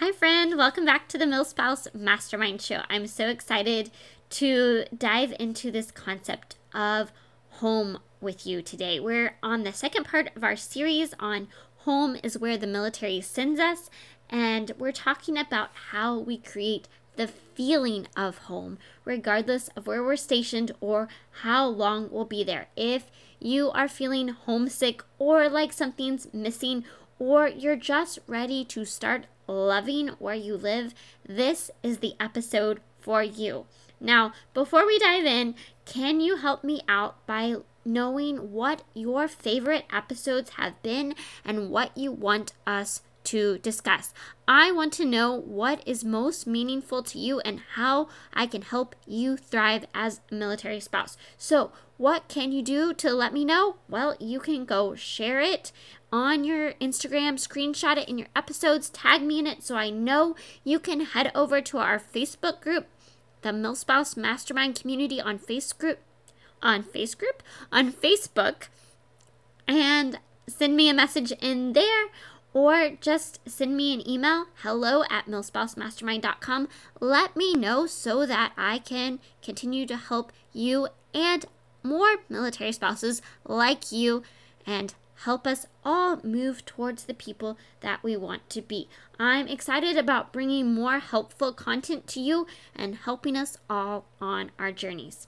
Hi, 0.00 0.12
friend. 0.12 0.56
Welcome 0.56 0.84
back 0.84 1.08
to 1.08 1.18
the 1.18 1.24
MilSpouse 1.24 1.92
Mastermind 1.92 2.62
Show. 2.62 2.82
I'm 2.88 3.08
so 3.08 3.26
excited 3.28 3.90
to 4.30 4.84
dive 4.96 5.34
into 5.40 5.72
this 5.72 5.90
concept 5.90 6.54
of 6.72 7.10
home 7.54 7.98
with 8.20 8.46
you 8.46 8.62
today. 8.62 9.00
We're 9.00 9.34
on 9.42 9.64
the 9.64 9.72
second 9.72 10.04
part 10.04 10.30
of 10.36 10.44
our 10.44 10.54
series 10.54 11.14
on 11.18 11.48
home 11.78 12.16
is 12.22 12.38
where 12.38 12.56
the 12.56 12.68
military 12.68 13.20
sends 13.20 13.58
us, 13.58 13.90
and 14.30 14.70
we're 14.78 14.92
talking 14.92 15.36
about 15.36 15.70
how 15.90 16.16
we 16.16 16.38
create 16.38 16.86
the 17.16 17.26
feeling 17.26 18.06
of 18.16 18.38
home, 18.38 18.78
regardless 19.04 19.66
of 19.74 19.88
where 19.88 20.04
we're 20.04 20.14
stationed 20.14 20.70
or 20.80 21.08
how 21.42 21.66
long 21.66 22.08
we'll 22.08 22.24
be 22.24 22.44
there. 22.44 22.68
If 22.76 23.10
you 23.40 23.72
are 23.72 23.88
feeling 23.88 24.28
homesick 24.28 25.02
or 25.18 25.48
like 25.48 25.72
something's 25.72 26.32
missing, 26.32 26.84
or 27.18 27.48
you're 27.48 27.74
just 27.74 28.20
ready 28.28 28.64
to 28.66 28.84
start 28.84 29.26
loving 29.48 30.08
where 30.18 30.34
you 30.34 30.56
live, 30.56 30.94
this 31.26 31.70
is 31.82 31.98
the 31.98 32.14
episode 32.20 32.80
for 33.00 33.22
you. 33.22 33.66
Now, 34.00 34.32
before 34.54 34.86
we 34.86 34.98
dive 34.98 35.24
in, 35.24 35.54
can 35.84 36.20
you 36.20 36.36
help 36.36 36.62
me 36.62 36.82
out 36.88 37.26
by 37.26 37.56
knowing 37.84 38.52
what 38.52 38.82
your 38.94 39.26
favorite 39.26 39.86
episodes 39.92 40.50
have 40.50 40.80
been 40.82 41.14
and 41.44 41.70
what 41.70 41.96
you 41.96 42.12
want 42.12 42.52
us 42.66 43.02
to 43.24 43.58
discuss? 43.58 44.14
I 44.46 44.70
want 44.70 44.92
to 44.94 45.04
know 45.04 45.34
what 45.34 45.82
is 45.86 46.04
most 46.04 46.46
meaningful 46.46 47.02
to 47.04 47.18
you 47.18 47.40
and 47.40 47.60
how 47.74 48.08
I 48.32 48.46
can 48.46 48.62
help 48.62 48.94
you 49.06 49.36
thrive 49.36 49.86
as 49.94 50.20
a 50.30 50.34
military 50.34 50.80
spouse. 50.80 51.16
So, 51.36 51.72
what 51.96 52.28
can 52.28 52.52
you 52.52 52.62
do 52.62 52.94
to 52.94 53.12
let 53.12 53.32
me 53.32 53.44
know? 53.44 53.76
Well, 53.88 54.16
you 54.20 54.38
can 54.38 54.64
go 54.64 54.94
share 54.94 55.40
it 55.40 55.72
on 56.12 56.44
your 56.44 56.72
Instagram, 56.74 57.34
screenshot 57.34 57.96
it 57.96 58.08
in 58.08 58.18
your 58.18 58.28
episodes, 58.34 58.90
tag 58.90 59.22
me 59.22 59.38
in 59.38 59.46
it 59.46 59.62
so 59.62 59.76
I 59.76 59.90
know 59.90 60.34
you 60.64 60.78
can 60.78 61.00
head 61.00 61.30
over 61.34 61.60
to 61.60 61.78
our 61.78 61.98
Facebook 61.98 62.60
group, 62.60 62.86
the 63.42 63.50
MilSpouse 63.50 64.16
Mastermind 64.16 64.80
Community 64.80 65.20
on 65.20 65.38
Facebook 65.38 65.96
on 66.62 66.82
Facebook 66.82 67.40
on 67.70 67.92
Facebook 67.92 68.68
and 69.66 70.18
send 70.46 70.76
me 70.76 70.88
a 70.88 70.94
message 70.94 71.32
in 71.40 71.72
there 71.72 72.06
or 72.52 72.90
just 73.00 73.38
send 73.48 73.76
me 73.76 73.94
an 73.94 74.08
email 74.08 74.46
hello 74.62 75.04
at 75.10 75.26
milspousemastermind.com 75.26 76.68
let 77.00 77.36
me 77.36 77.54
know 77.54 77.86
so 77.86 78.24
that 78.24 78.52
i 78.56 78.78
can 78.78 79.20
continue 79.42 79.86
to 79.86 79.96
help 79.96 80.32
you 80.52 80.88
and 81.14 81.44
more 81.82 82.16
military 82.28 82.72
spouses 82.72 83.20
like 83.44 83.92
you 83.92 84.22
and 84.66 84.94
help 85.24 85.46
us 85.46 85.66
all 85.84 86.20
move 86.22 86.64
towards 86.64 87.04
the 87.04 87.14
people 87.14 87.58
that 87.80 88.02
we 88.02 88.16
want 88.16 88.48
to 88.50 88.62
be. 88.62 88.88
I'm 89.18 89.48
excited 89.48 89.96
about 89.96 90.32
bringing 90.32 90.72
more 90.72 91.00
helpful 91.00 91.52
content 91.52 92.06
to 92.08 92.20
you 92.20 92.46
and 92.74 92.94
helping 92.94 93.36
us 93.36 93.58
all 93.68 94.06
on 94.20 94.52
our 94.58 94.70
journeys. 94.70 95.26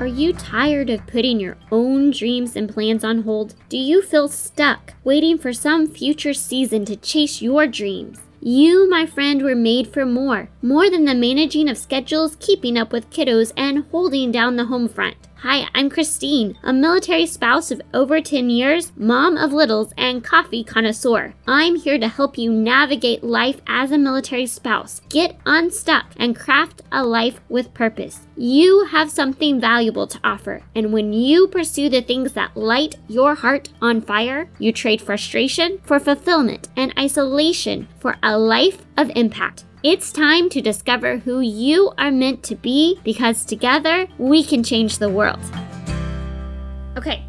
Are 0.00 0.06
you 0.06 0.32
tired 0.32 0.88
of 0.88 1.06
putting 1.06 1.38
your 1.38 1.58
own 1.70 2.10
dreams 2.10 2.56
and 2.56 2.72
plans 2.72 3.04
on 3.04 3.22
hold? 3.22 3.54
Do 3.68 3.76
you 3.76 4.00
feel 4.00 4.28
stuck, 4.28 4.94
waiting 5.04 5.36
for 5.36 5.52
some 5.52 5.86
future 5.86 6.32
season 6.32 6.86
to 6.86 6.96
chase 6.96 7.42
your 7.42 7.66
dreams? 7.66 8.18
You, 8.42 8.88
my 8.88 9.04
friend, 9.04 9.42
were 9.42 9.54
made 9.54 9.92
for 9.92 10.06
more. 10.06 10.48
More 10.62 10.88
than 10.88 11.04
the 11.04 11.14
managing 11.14 11.68
of 11.68 11.76
schedules, 11.76 12.36
keeping 12.40 12.78
up 12.78 12.90
with 12.90 13.10
kiddos, 13.10 13.52
and 13.54 13.84
holding 13.90 14.32
down 14.32 14.56
the 14.56 14.64
home 14.64 14.88
front. 14.88 15.16
Hi, 15.42 15.66
I'm 15.74 15.88
Christine, 15.88 16.58
a 16.62 16.70
military 16.70 17.24
spouse 17.24 17.70
of 17.70 17.80
over 17.94 18.20
10 18.20 18.50
years, 18.50 18.92
mom 18.94 19.38
of 19.38 19.54
littles, 19.54 19.90
and 19.96 20.22
coffee 20.22 20.62
connoisseur. 20.62 21.32
I'm 21.48 21.76
here 21.76 21.98
to 21.98 22.08
help 22.08 22.36
you 22.36 22.52
navigate 22.52 23.24
life 23.24 23.58
as 23.66 23.90
a 23.90 23.96
military 23.96 24.44
spouse, 24.44 25.00
get 25.08 25.38
unstuck, 25.46 26.08
and 26.18 26.36
craft 26.36 26.82
a 26.92 27.06
life 27.06 27.40
with 27.48 27.72
purpose. 27.72 28.26
You 28.36 28.84
have 28.90 29.10
something 29.10 29.58
valuable 29.58 30.06
to 30.08 30.20
offer, 30.22 30.60
and 30.74 30.92
when 30.92 31.14
you 31.14 31.46
pursue 31.46 31.88
the 31.88 32.02
things 32.02 32.34
that 32.34 32.54
light 32.54 32.96
your 33.08 33.34
heart 33.34 33.70
on 33.80 34.02
fire, 34.02 34.50
you 34.58 34.72
trade 34.72 35.00
frustration 35.00 35.80
for 35.86 35.98
fulfillment 35.98 36.68
and 36.76 36.92
isolation 36.98 37.88
for 37.98 38.16
a 38.22 38.36
life 38.36 38.84
of 38.98 39.10
impact. 39.16 39.64
It's 39.82 40.12
time 40.12 40.50
to 40.50 40.60
discover 40.60 41.16
who 41.16 41.40
you 41.40 41.94
are 41.96 42.10
meant 42.10 42.42
to 42.42 42.54
be 42.54 43.00
because 43.02 43.46
together 43.46 44.08
we 44.18 44.44
can 44.44 44.62
change 44.62 44.98
the 44.98 45.08
world. 45.08 45.40
Okay, 46.98 47.24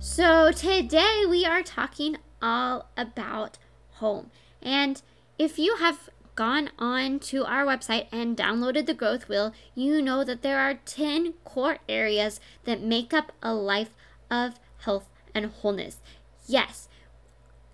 so 0.00 0.50
today 0.50 1.22
we 1.30 1.44
are 1.44 1.62
talking 1.62 2.16
all 2.42 2.88
about 2.96 3.58
home. 3.92 4.32
And 4.60 5.00
if 5.38 5.60
you 5.60 5.76
have 5.76 6.10
gone 6.34 6.70
on 6.76 7.20
to 7.20 7.44
our 7.44 7.64
website 7.64 8.08
and 8.10 8.36
downloaded 8.36 8.86
the 8.86 8.94
growth 8.94 9.28
wheel, 9.28 9.52
you 9.76 10.02
know 10.02 10.24
that 10.24 10.42
there 10.42 10.58
are 10.58 10.80
10 10.84 11.34
core 11.44 11.78
areas 11.88 12.40
that 12.64 12.82
make 12.82 13.14
up 13.14 13.30
a 13.44 13.54
life 13.54 13.94
of 14.28 14.58
health 14.78 15.08
and 15.36 15.46
wholeness. 15.46 16.00
Yes, 16.48 16.88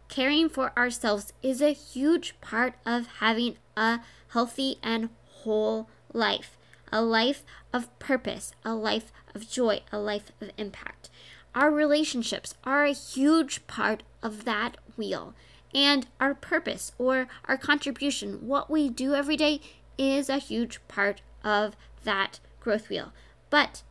caring 0.08 0.50
for 0.50 0.76
ourselves 0.76 1.32
is 1.42 1.62
a 1.62 1.72
huge 1.72 2.38
part 2.42 2.74
of 2.84 3.06
having 3.20 3.56
a 3.74 4.00
healthy 4.28 4.76
and 4.82 5.10
whole 5.24 5.88
life, 6.12 6.56
a 6.92 7.02
life 7.02 7.44
of 7.72 7.96
purpose, 7.98 8.52
a 8.64 8.74
life 8.74 9.12
of 9.34 9.48
joy, 9.48 9.80
a 9.92 9.98
life 9.98 10.32
of 10.40 10.50
impact. 10.56 11.10
Our 11.54 11.70
relationships 11.70 12.54
are 12.64 12.84
a 12.84 12.92
huge 12.92 13.66
part 13.66 14.02
of 14.22 14.44
that 14.44 14.76
wheel. 14.96 15.34
And 15.74 16.06
our 16.18 16.34
purpose 16.34 16.92
or 16.98 17.28
our 17.46 17.56
contribution, 17.56 18.46
what 18.46 18.70
we 18.70 18.88
do 18.88 19.14
every 19.14 19.36
day, 19.36 19.60
is 19.98 20.28
a 20.28 20.38
huge 20.38 20.80
part 20.88 21.20
of 21.44 21.76
that 22.04 22.40
growth 22.60 22.88
wheel. 22.88 23.12
But 23.50 23.82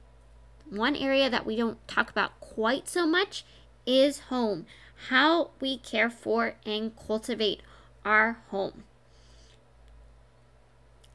one 0.70 0.96
area 0.96 1.30
that 1.30 1.46
we 1.46 1.56
don't 1.56 1.86
talk 1.88 2.10
about 2.10 2.40
quite 2.40 2.88
so 2.88 3.06
much 3.06 3.46
is 3.86 4.20
home, 4.30 4.66
how 5.10 5.52
we 5.60 5.78
care 5.78 6.10
for 6.10 6.56
and 6.66 6.96
cultivate 6.96 7.62
our 8.04 8.40
home. 8.50 8.84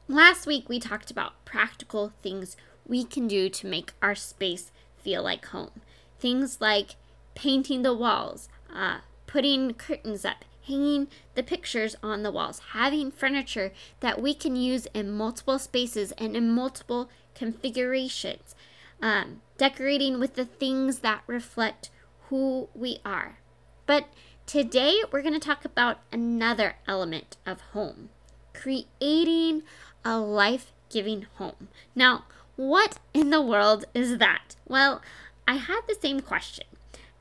Last 0.09 0.45
week, 0.45 0.67
we 0.67 0.81
talked 0.81 1.11
about 1.11 1.45
practical 1.45 2.11
things 2.21 2.57
we 2.85 3.05
can 3.05 3.25
do 3.25 3.47
to 3.47 3.67
make 3.67 3.93
our 4.01 4.15
space 4.15 4.69
feel 5.01 5.23
like 5.23 5.45
home. 5.45 5.79
Things 6.19 6.59
like 6.59 6.97
painting 7.35 7.83
the 7.83 7.93
walls, 7.93 8.49
uh, 8.73 8.99
putting 9.27 9.73
curtains 9.75 10.25
up, 10.25 10.43
hanging 10.67 11.07
the 11.35 11.43
pictures 11.43 11.95
on 12.03 12.21
the 12.21 12.31
walls, 12.31 12.59
having 12.73 13.11
furniture 13.11 13.71
that 14.01 14.21
we 14.21 14.33
can 14.33 14.57
use 14.57 14.87
in 14.93 15.09
multiple 15.09 15.57
spaces 15.57 16.11
and 16.17 16.35
in 16.35 16.51
multiple 16.51 17.09
configurations, 17.33 18.55
um, 19.01 19.41
decorating 19.57 20.19
with 20.19 20.35
the 20.35 20.45
things 20.45 20.99
that 20.99 21.23
reflect 21.27 21.91
who 22.27 22.67
we 22.75 22.99
are. 23.05 23.39
But 23.85 24.09
today 24.45 25.01
we're 25.13 25.21
going 25.21 25.33
to 25.33 25.39
talk 25.39 25.63
about 25.63 25.99
another 26.11 26.75
element 26.89 27.37
of 27.45 27.61
home 27.71 28.09
creating 28.53 29.63
a 30.05 30.19
life 30.19 30.71
giving 30.89 31.27
home. 31.35 31.69
Now, 31.95 32.25
what 32.55 32.99
in 33.13 33.29
the 33.29 33.41
world 33.41 33.85
is 33.93 34.17
that? 34.19 34.55
Well, 34.67 35.01
I 35.47 35.55
had 35.55 35.81
the 35.87 35.97
same 35.99 36.19
question, 36.19 36.65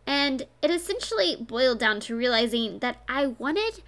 and 0.07 0.47
it 0.61 0.71
essentially 0.71 1.37
boiled 1.37 1.79
down 1.79 2.01
to 2.01 2.17
realizing 2.17 2.79
that 2.81 3.03
I 3.09 3.27
wanted 3.27 3.83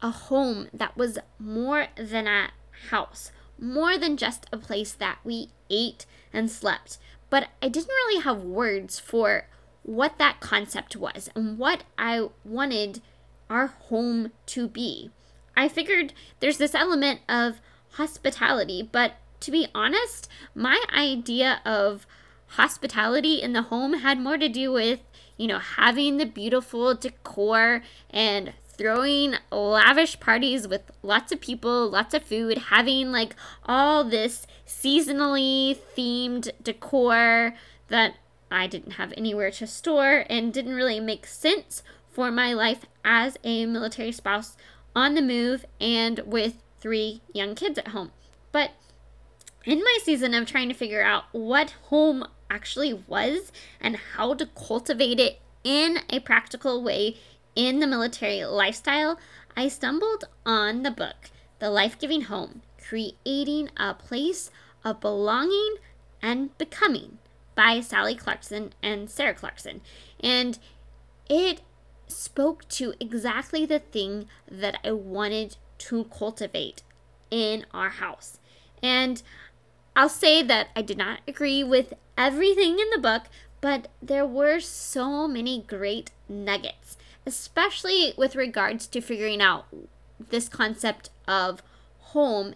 a 0.00 0.10
home 0.10 0.68
that 0.72 0.96
was 0.96 1.18
more 1.38 1.88
than 1.96 2.26
a 2.26 2.50
house, 2.90 3.30
more 3.58 3.96
than 3.96 4.16
just 4.16 4.46
a 4.52 4.58
place 4.58 4.92
that 4.92 5.18
we 5.24 5.48
ate 5.70 6.06
and 6.32 6.50
slept. 6.50 6.98
But 7.30 7.48
I 7.62 7.68
didn't 7.68 7.88
really 7.88 8.22
have 8.22 8.42
words 8.42 8.98
for 8.98 9.46
what 9.82 10.18
that 10.18 10.40
concept 10.40 10.96
was 10.96 11.28
and 11.34 11.58
what 11.58 11.84
I 11.98 12.28
wanted 12.44 13.02
our 13.50 13.66
home 13.66 14.32
to 14.46 14.68
be. 14.68 15.10
I 15.56 15.68
figured 15.68 16.12
there's 16.40 16.58
this 16.58 16.74
element 16.74 17.20
of 17.28 17.60
hospitality. 17.94 18.88
But 18.90 19.14
to 19.40 19.50
be 19.50 19.68
honest, 19.74 20.28
my 20.54 20.82
idea 20.94 21.60
of 21.64 22.06
hospitality 22.48 23.42
in 23.42 23.52
the 23.52 23.62
home 23.62 23.94
had 23.94 24.18
more 24.18 24.38
to 24.38 24.48
do 24.48 24.72
with, 24.72 25.00
you 25.36 25.46
know, 25.46 25.58
having 25.58 26.16
the 26.16 26.26
beautiful 26.26 26.94
decor 26.94 27.82
and 28.10 28.52
throwing 28.76 29.34
lavish 29.52 30.18
parties 30.18 30.66
with 30.66 30.82
lots 31.02 31.32
of 31.32 31.40
people, 31.40 31.88
lots 31.88 32.14
of 32.14 32.24
food, 32.24 32.58
having 32.58 33.12
like 33.12 33.36
all 33.66 34.04
this 34.04 34.46
seasonally 34.66 35.78
themed 35.96 36.50
decor 36.62 37.54
that 37.88 38.14
I 38.50 38.66
didn't 38.66 38.92
have 38.92 39.12
anywhere 39.16 39.50
to 39.52 39.66
store 39.66 40.24
and 40.28 40.52
didn't 40.52 40.74
really 40.74 41.00
make 41.00 41.26
sense 41.26 41.82
for 42.08 42.30
my 42.30 42.52
life 42.52 42.86
as 43.04 43.36
a 43.44 43.66
military 43.66 44.12
spouse 44.12 44.56
on 44.94 45.14
the 45.14 45.22
move 45.22 45.64
and 45.80 46.20
with 46.24 46.63
three 46.84 47.22
young 47.32 47.54
kids 47.54 47.78
at 47.78 47.88
home. 47.88 48.12
But 48.52 48.72
in 49.64 49.78
my 49.78 49.98
season 50.02 50.34
of 50.34 50.46
trying 50.46 50.68
to 50.68 50.74
figure 50.74 51.02
out 51.02 51.24
what 51.32 51.70
home 51.84 52.26
actually 52.50 52.92
was 52.92 53.50
and 53.80 53.96
how 53.96 54.34
to 54.34 54.44
cultivate 54.44 55.18
it 55.18 55.40
in 55.64 56.00
a 56.10 56.20
practical 56.20 56.84
way 56.84 57.16
in 57.56 57.78
the 57.78 57.86
military 57.86 58.44
lifestyle, 58.44 59.18
I 59.56 59.68
stumbled 59.68 60.24
on 60.44 60.82
the 60.82 60.90
book, 60.90 61.30
The 61.58 61.70
Life 61.70 61.98
Giving 61.98 62.22
Home 62.22 62.60
Creating 62.86 63.70
a 63.78 63.94
Place 63.94 64.50
of 64.84 65.00
Belonging 65.00 65.76
and 66.20 66.56
Becoming 66.58 67.16
by 67.54 67.80
Sally 67.80 68.14
Clarkson 68.14 68.74
and 68.82 69.08
Sarah 69.08 69.32
Clarkson. 69.32 69.80
And 70.20 70.58
it 71.30 71.62
spoke 72.08 72.68
to 72.68 72.92
exactly 73.00 73.64
the 73.64 73.78
thing 73.78 74.26
that 74.50 74.76
I 74.84 74.92
wanted 74.92 75.56
to 75.78 76.04
cultivate 76.04 76.82
in 77.30 77.66
our 77.72 77.90
house. 77.90 78.38
And 78.82 79.22
I'll 79.96 80.08
say 80.08 80.42
that 80.42 80.68
I 80.74 80.82
did 80.82 80.98
not 80.98 81.20
agree 81.26 81.62
with 81.64 81.94
everything 82.16 82.78
in 82.78 82.90
the 82.90 83.00
book, 83.00 83.24
but 83.60 83.88
there 84.02 84.26
were 84.26 84.60
so 84.60 85.26
many 85.26 85.62
great 85.62 86.10
nuggets, 86.28 86.96
especially 87.26 88.12
with 88.16 88.36
regards 88.36 88.86
to 88.88 89.00
figuring 89.00 89.40
out 89.40 89.66
this 90.30 90.48
concept 90.48 91.10
of 91.26 91.62
home 91.98 92.54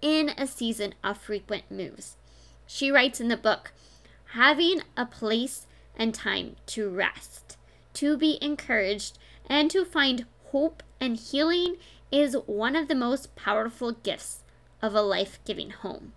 in 0.00 0.30
a 0.36 0.46
season 0.46 0.94
of 1.02 1.18
frequent 1.18 1.70
moves. 1.70 2.16
She 2.66 2.90
writes 2.90 3.20
in 3.20 3.28
the 3.28 3.36
book 3.36 3.72
having 4.32 4.82
a 4.96 5.06
place 5.06 5.66
and 5.96 6.14
time 6.14 6.56
to 6.66 6.88
rest, 6.88 7.56
to 7.94 8.16
be 8.16 8.38
encouraged, 8.42 9.18
and 9.48 9.70
to 9.70 9.84
find 9.84 10.26
hope 10.46 10.82
and 11.00 11.16
healing 11.16 11.76
is 12.10 12.36
one 12.46 12.76
of 12.76 12.88
the 12.88 12.94
most 12.94 13.34
powerful 13.36 13.92
gifts 13.92 14.42
of 14.82 14.94
a 14.94 15.02
life 15.02 15.38
giving 15.44 15.70
home. 15.70 16.12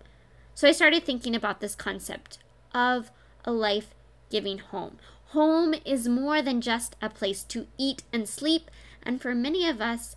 So 0.53 0.67
I 0.67 0.71
started 0.71 1.03
thinking 1.03 1.35
about 1.35 1.61
this 1.61 1.75
concept 1.75 2.39
of 2.73 3.11
a 3.45 3.51
life 3.51 3.95
giving 4.29 4.59
home. 4.59 4.97
Home 5.27 5.75
is 5.85 6.07
more 6.07 6.41
than 6.41 6.61
just 6.61 6.95
a 7.01 7.09
place 7.09 7.43
to 7.45 7.67
eat 7.77 8.03
and 8.11 8.27
sleep, 8.27 8.69
and 9.03 9.21
for 9.21 9.33
many 9.33 9.67
of 9.67 9.79
us, 9.79 10.15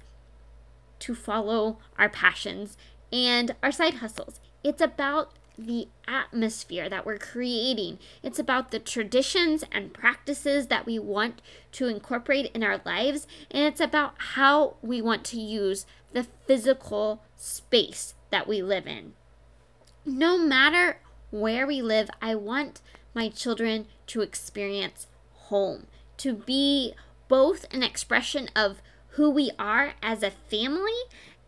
to 1.00 1.14
follow 1.14 1.78
our 1.98 2.08
passions 2.08 2.76
and 3.12 3.54
our 3.62 3.72
side 3.72 3.94
hustles. 3.94 4.40
It's 4.64 4.80
about 4.80 5.32
the 5.67 5.88
atmosphere 6.06 6.88
that 6.88 7.06
we're 7.06 7.19
creating. 7.19 7.99
It's 8.23 8.38
about 8.38 8.70
the 8.70 8.79
traditions 8.79 9.64
and 9.73 9.94
practices 9.94 10.67
that 10.69 10.87
we 10.87 10.99
want 10.99 11.41
to 11.73 11.88
incorporate 11.88 12.50
in 12.55 12.62
our 12.62 12.81
lives. 12.85 13.26
And 13.50 13.64
it's 13.64 13.81
about 13.81 14.14
how 14.19 14.76
we 14.82 15.00
want 15.00 15.25
to 15.26 15.41
use 15.41 15.87
the 16.12 16.26
physical 16.47 17.23
space 17.37 18.14
that 18.31 18.47
we 18.47 18.62
live 18.62 18.87
in. 18.87 19.14
No 20.05 20.38
matter 20.38 20.99
where 21.31 21.67
we 21.67 21.81
live, 21.81 22.11
I 22.20 22.35
want 22.35 22.81
my 23.15 23.29
children 23.29 23.87
to 24.08 24.20
experience 24.20 25.06
home, 25.32 25.87
to 26.19 26.35
be 26.35 26.94
both 27.29 27.67
an 27.73 27.82
expression 27.82 28.49
of 28.55 28.82
who 29.11 29.31
we 29.31 29.50
are 29.58 29.94
as 30.03 30.23
a 30.23 30.31
family 30.31 30.91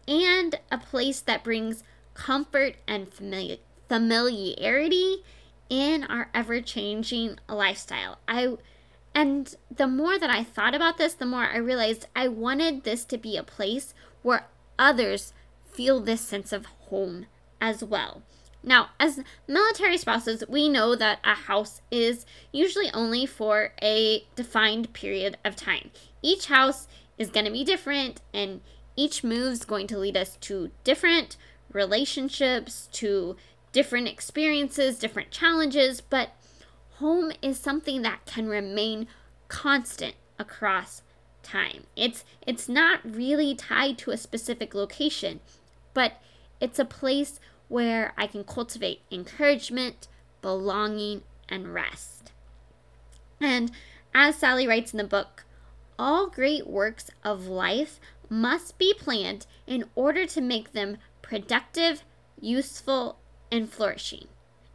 and 0.07 0.57
a 0.71 0.79
place 0.79 1.21
that 1.21 1.45
brings 1.45 1.83
comfort 2.15 2.77
and 2.87 3.13
familiar 3.13 3.57
familiarity 3.95 5.23
in 5.71 6.03
our 6.03 6.29
ever 6.35 6.61
changing 6.61 7.39
lifestyle. 7.49 8.19
I 8.27 8.57
and 9.15 9.55
the 9.71 9.87
more 9.87 10.19
that 10.19 10.31
I 10.31 10.43
thought 10.43 10.75
about 10.75 10.99
this, 10.99 11.15
the 11.15 11.25
more 11.27 11.45
I 11.45 11.59
realized 11.59 12.09
I 12.17 12.27
wanted 12.27 12.83
this 12.83 13.05
to 13.05 13.17
be 13.17 13.37
a 13.37 13.45
place 13.45 13.95
where 14.23 14.49
others 14.81 15.33
feel 15.71 16.01
this 16.01 16.23
sense 16.23 16.53
of 16.53 16.67
home 16.67 17.27
as 17.61 17.85
well. 17.85 18.23
Now, 18.65 18.89
as 18.99 19.21
military 19.47 19.97
spouses, 19.97 20.43
we 20.49 20.69
know 20.69 20.97
that 20.97 21.21
a 21.23 21.35
house 21.35 21.81
is 21.93 22.27
usually 22.51 22.91
only 22.93 23.27
for 23.27 23.75
a 23.81 24.27
defined 24.35 24.93
period 24.93 25.37
of 25.45 25.55
time. 25.55 25.93
Each 26.21 26.47
house 26.47 26.89
is 27.17 27.31
going 27.31 27.47
to 27.47 27.53
be 27.53 27.63
different, 27.63 28.23
and 28.33 28.61
each 28.97 29.23
move 29.23 29.53
is 29.53 29.65
going 29.65 29.87
to 29.87 29.99
lead 29.99 30.17
us 30.17 30.37
to 30.41 30.73
different 30.83 31.37
relationships, 31.73 32.89
to 32.93 33.37
different 33.75 34.07
experiences, 34.07 34.99
different 34.99 35.33
challenges, 35.33 36.01
but 36.01 36.31
home 36.99 37.33
is 37.43 37.59
something 37.59 38.03
that 38.03 38.25
can 38.25 38.49
remain 38.49 39.09
constant 39.49 40.15
across 40.39 41.03
time. 41.43 41.85
It's 41.97 42.25
it's 42.47 42.69
not 42.69 43.01
really 43.05 43.55
tied 43.55 43.99
to 43.99 44.13
a 44.13 44.17
specific 44.17 44.75
location, 44.75 45.41
but 45.93 46.13
it's 46.61 46.79
a 46.79 46.85
place 46.85 47.41
where 47.69 48.13
I 48.17 48.29
can 48.29 48.45
cultivate 48.45 49.01
encouragement, 49.11 50.07
belonging, 50.41 51.23
and 51.49 51.75
rest. 51.75 52.31
And 53.41 53.73
as 54.15 54.37
Sally 54.37 54.69
writes 54.69 54.93
in 54.93 54.99
the 54.99 55.05
book, 55.05 55.45
all 55.99 56.29
great 56.29 56.69
works 56.69 57.11
of 57.25 57.49
life 57.49 57.99
must 58.31 58.79
be 58.79 58.95
planned 58.95 59.47
in 59.67 59.85
order 59.97 60.27
to 60.27 60.41
make 60.41 60.73
them 60.73 60.99
productive, 61.23 62.05
useful, 62.41 63.19
and 63.55 63.71
flourishing. 63.71 64.27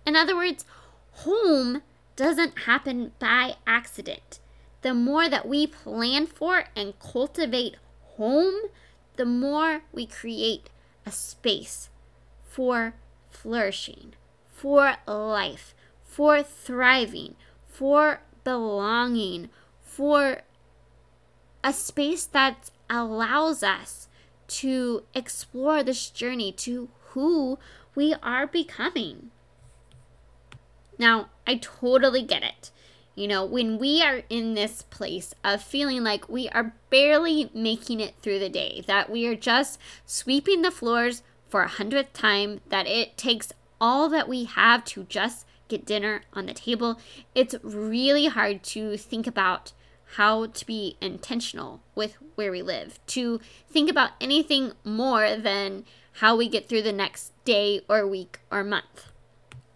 In 0.06 0.16
other 0.16 0.36
words, 0.36 0.66
home 1.12 1.82
doesn't 2.16 2.60
happen 2.60 3.12
by 3.20 3.56
accident. 3.68 4.40
The 4.82 4.94
more 4.94 5.30
that 5.30 5.48
we 5.48 5.68
plan 5.68 6.26
for 6.26 6.66
and 6.76 6.98
cultivate 7.00 7.76
home, 8.16 8.56
the 9.18 9.26
more 9.26 9.82
we 9.92 10.06
create 10.06 10.70
a 11.06 11.12
space 11.12 11.90
for 12.44 12.94
flourishing, 13.30 14.14
for 14.50 14.96
life, 15.06 15.74
for 16.04 16.42
thriving, 16.42 17.36
for 17.68 18.22
belonging, 18.44 19.50
for 19.82 20.42
a 21.64 21.74
space 21.74 22.26
that 22.26 22.70
allows 22.90 23.62
us 23.62 24.08
to 24.48 25.04
explore 25.14 25.84
this 25.84 26.10
journey 26.10 26.52
to 26.54 26.90
who 27.10 27.60
we 28.00 28.16
are 28.24 28.48
becoming. 28.48 29.30
Now, 30.98 31.28
I 31.46 31.56
totally 31.56 32.22
get 32.22 32.44
it. 32.44 32.72
You 33.14 33.28
know, 33.28 33.44
when 33.44 33.78
we 33.78 34.02
are 34.02 34.22
in 34.30 34.54
this 34.54 34.84
place 34.84 35.34
of 35.44 35.62
feeling 35.62 36.02
like 36.02 36.30
we 36.30 36.48
are 36.48 36.74
barely 36.90 37.52
making 37.54 38.00
it 38.00 38.16
through 38.22 38.40
the 38.40 38.48
day, 38.48 38.86
that 38.88 39.10
we 39.10 39.28
are 39.28 39.36
just 39.36 39.82
sweeping 40.06 40.62
the 40.62 40.72
floors 40.72 41.24
for 41.50 41.64
a 41.64 41.68
hundredth 41.68 42.14
time, 42.14 42.62
that 42.70 42.88
it 42.88 43.18
takes 43.18 43.52
all 43.82 44.08
that 44.08 44.30
we 44.30 44.46
have 44.46 44.86
to 44.86 45.04
just 45.04 45.46
get 45.68 45.86
dinner 45.86 46.22
on 46.32 46.46
the 46.46 46.54
table, 46.54 47.02
it's 47.36 47.56
really 47.64 48.28
hard 48.28 48.64
to 48.64 48.96
think 48.96 49.28
about 49.28 49.74
how 50.16 50.46
to 50.46 50.66
be 50.66 50.96
intentional 51.02 51.82
with 51.96 52.16
where 52.36 52.52
we 52.52 52.62
live, 52.62 52.98
to 53.08 53.42
think 53.70 53.90
about 53.90 54.12
anything 54.22 54.72
more 54.86 55.36
than 55.36 55.84
how 56.14 56.36
we 56.36 56.48
get 56.48 56.68
through 56.68 56.82
the 56.82 56.92
next 56.92 57.32
day 57.46 57.82
or 57.90 58.06
week 58.08 58.40
or 58.52 58.64
month. 58.64 59.08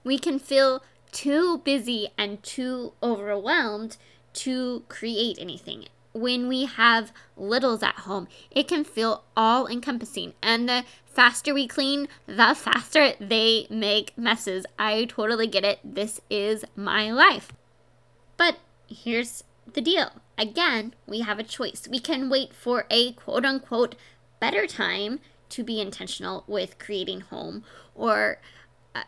We 0.03 0.17
can 0.17 0.39
feel 0.39 0.83
too 1.11 1.59
busy 1.59 2.09
and 2.17 2.41
too 2.43 2.93
overwhelmed 3.01 3.97
to 4.33 4.83
create 4.89 5.37
anything. 5.39 5.85
When 6.13 6.47
we 6.47 6.65
have 6.65 7.11
littles 7.37 7.81
at 7.81 7.99
home, 7.99 8.27
it 8.51 8.67
can 8.67 8.83
feel 8.83 9.23
all 9.35 9.67
encompassing. 9.67 10.33
And 10.41 10.67
the 10.69 10.83
faster 11.05 11.53
we 11.53 11.67
clean, 11.67 12.07
the 12.27 12.55
faster 12.55 13.13
they 13.19 13.67
make 13.69 14.17
messes. 14.17 14.65
I 14.77 15.05
totally 15.05 15.47
get 15.47 15.63
it. 15.63 15.79
This 15.83 16.21
is 16.29 16.65
my 16.75 17.11
life. 17.11 17.51
But 18.37 18.57
here's 18.87 19.43
the 19.71 19.81
deal 19.81 20.11
again, 20.37 20.93
we 21.07 21.21
have 21.21 21.39
a 21.39 21.43
choice. 21.43 21.87
We 21.89 21.99
can 21.99 22.29
wait 22.29 22.53
for 22.53 22.85
a 22.89 23.13
quote 23.13 23.45
unquote 23.45 23.95
better 24.39 24.67
time 24.67 25.19
to 25.53 25.63
be 25.63 25.79
intentional 25.79 26.43
with 26.47 26.79
creating 26.79 27.21
home 27.21 27.63
or 27.95 28.39
uh, 28.95 29.03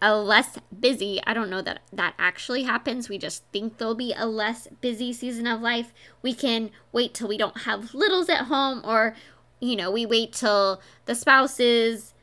a 0.00 0.16
less 0.16 0.58
busy 0.78 1.20
i 1.26 1.34
don't 1.34 1.50
know 1.50 1.62
that 1.62 1.80
that 1.92 2.14
actually 2.18 2.62
happens 2.62 3.08
we 3.08 3.18
just 3.18 3.44
think 3.52 3.78
there'll 3.78 3.94
be 3.94 4.14
a 4.16 4.26
less 4.26 4.68
busy 4.80 5.12
season 5.12 5.46
of 5.46 5.60
life 5.60 5.92
we 6.22 6.32
can 6.32 6.70
wait 6.92 7.12
till 7.14 7.28
we 7.28 7.38
don't 7.38 7.62
have 7.62 7.94
littles 7.94 8.28
at 8.28 8.46
home 8.46 8.80
or 8.84 9.14
you 9.60 9.76
know 9.76 9.90
we 9.90 10.06
wait 10.06 10.32
till 10.32 10.80
the 11.04 11.14
spouse 11.14 11.60
is 11.60 12.14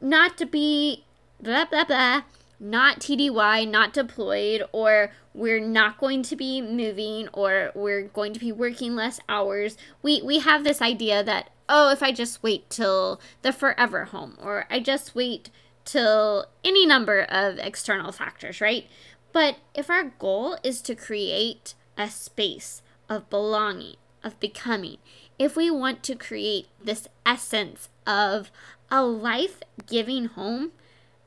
not 0.00 0.36
to 0.36 0.46
be 0.46 1.04
blah 1.40 1.64
blah 1.64 1.84
blah 1.84 2.22
not 2.58 3.00
TDY, 3.00 3.68
not 3.68 3.92
deployed, 3.92 4.62
or 4.72 5.12
we're 5.34 5.60
not 5.60 5.98
going 5.98 6.22
to 6.24 6.36
be 6.36 6.62
moving, 6.62 7.28
or 7.32 7.70
we're 7.74 8.04
going 8.04 8.32
to 8.32 8.40
be 8.40 8.52
working 8.52 8.94
less 8.94 9.20
hours. 9.28 9.76
We 10.02 10.22
we 10.22 10.38
have 10.40 10.64
this 10.64 10.80
idea 10.80 11.22
that 11.24 11.50
oh, 11.68 11.90
if 11.90 12.02
I 12.02 12.12
just 12.12 12.42
wait 12.42 12.68
till 12.70 13.20
the 13.42 13.52
forever 13.52 14.06
home, 14.06 14.36
or 14.42 14.66
I 14.70 14.80
just 14.80 15.14
wait 15.14 15.50
till 15.84 16.46
any 16.64 16.86
number 16.86 17.22
of 17.22 17.58
external 17.58 18.12
factors, 18.12 18.60
right? 18.60 18.86
But 19.32 19.58
if 19.74 19.90
our 19.90 20.04
goal 20.04 20.58
is 20.62 20.80
to 20.82 20.94
create 20.94 21.74
a 21.96 22.08
space 22.08 22.82
of 23.08 23.30
belonging, 23.30 23.96
of 24.24 24.38
becoming, 24.40 24.98
if 25.38 25.56
we 25.56 25.70
want 25.70 26.02
to 26.04 26.16
create 26.16 26.68
this 26.82 27.08
essence 27.24 27.88
of 28.06 28.50
a 28.90 29.02
life 29.02 29.60
giving 29.86 30.26
home, 30.26 30.72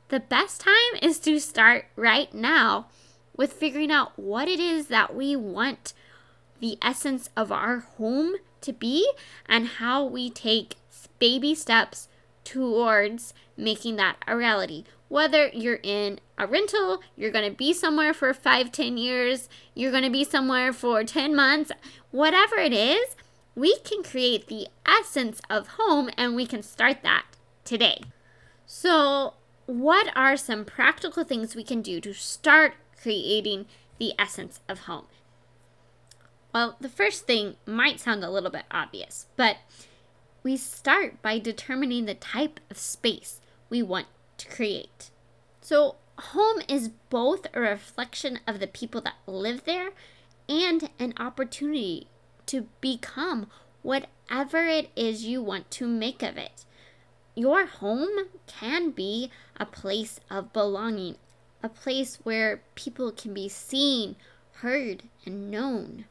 the 0.08 0.20
best 0.20 0.60
time 0.62 1.00
is 1.00 1.18
to 1.20 1.38
start 1.38 1.86
right 1.94 2.32
now 2.34 2.88
with 3.36 3.52
figuring 3.52 3.90
out 3.90 4.18
what 4.18 4.48
it 4.48 4.58
is 4.58 4.88
that 4.88 5.14
we 5.14 5.36
want 5.36 5.92
the 6.60 6.76
essence 6.82 7.30
of 7.36 7.52
our 7.52 7.80
home 7.96 8.34
to 8.62 8.72
be 8.72 9.10
and 9.46 9.66
how 9.66 10.04
we 10.04 10.30
take 10.30 10.76
baby 11.18 11.54
steps 11.54 12.08
towards 12.44 13.34
making 13.56 13.96
that 13.96 14.16
a 14.26 14.36
reality. 14.36 14.84
Whether 15.08 15.48
you're 15.48 15.80
in 15.82 16.20
a 16.38 16.46
rental, 16.46 17.00
you're 17.16 17.30
going 17.30 17.50
to 17.50 17.56
be 17.56 17.72
somewhere 17.72 18.14
for 18.14 18.32
five, 18.32 18.72
ten 18.72 18.96
years, 18.96 19.48
you're 19.74 19.90
going 19.90 20.04
to 20.04 20.10
be 20.10 20.24
somewhere 20.24 20.72
for 20.72 21.04
10 21.04 21.34
months, 21.34 21.72
whatever 22.10 22.56
it 22.56 22.72
is, 22.72 23.16
we 23.54 23.78
can 23.80 24.02
create 24.02 24.46
the 24.46 24.68
essence 24.86 25.40
of 25.50 25.76
home 25.78 26.10
and 26.16 26.34
we 26.34 26.46
can 26.46 26.62
start 26.62 27.02
that 27.02 27.24
today. 27.64 28.00
So, 28.66 29.34
what 29.66 30.12
are 30.16 30.36
some 30.36 30.64
practical 30.64 31.24
things 31.24 31.54
we 31.54 31.64
can 31.64 31.82
do 31.82 32.00
to 32.00 32.12
start 32.12 32.74
creating 33.00 33.66
the 33.98 34.12
essence 34.18 34.60
of 34.68 34.80
home? 34.80 35.06
Well, 36.52 36.76
the 36.80 36.88
first 36.88 37.26
thing 37.26 37.56
might 37.64 38.00
sound 38.00 38.24
a 38.24 38.30
little 38.30 38.50
bit 38.50 38.64
obvious, 38.70 39.26
but 39.36 39.58
we 40.42 40.56
start 40.56 41.22
by 41.22 41.38
determining 41.38 42.06
the 42.06 42.14
type 42.14 42.58
of 42.70 42.78
space 42.78 43.40
we 43.68 43.82
want 43.82 44.06
to 44.38 44.48
create. 44.48 45.10
So, 45.60 45.96
home 46.18 46.60
is 46.68 46.88
both 47.08 47.46
a 47.54 47.60
reflection 47.60 48.40
of 48.46 48.58
the 48.58 48.66
people 48.66 49.00
that 49.02 49.14
live 49.26 49.64
there 49.64 49.90
and 50.48 50.90
an 50.98 51.14
opportunity 51.18 52.08
to 52.46 52.66
become 52.80 53.46
whatever 53.82 54.66
it 54.66 54.90
is 54.96 55.24
you 55.24 55.42
want 55.42 55.70
to 55.70 55.86
make 55.86 56.22
of 56.22 56.36
it. 56.36 56.64
Your 57.36 57.66
home 57.66 58.26
can 58.48 58.90
be 58.90 59.30
a 59.56 59.64
place 59.64 60.18
of 60.28 60.52
belonging, 60.52 61.16
a 61.62 61.68
place 61.68 62.16
where 62.24 62.62
people 62.74 63.12
can 63.12 63.32
be 63.32 63.48
seen, 63.48 64.16
heard, 64.54 65.04
and 65.24 65.48
known. 65.48 66.06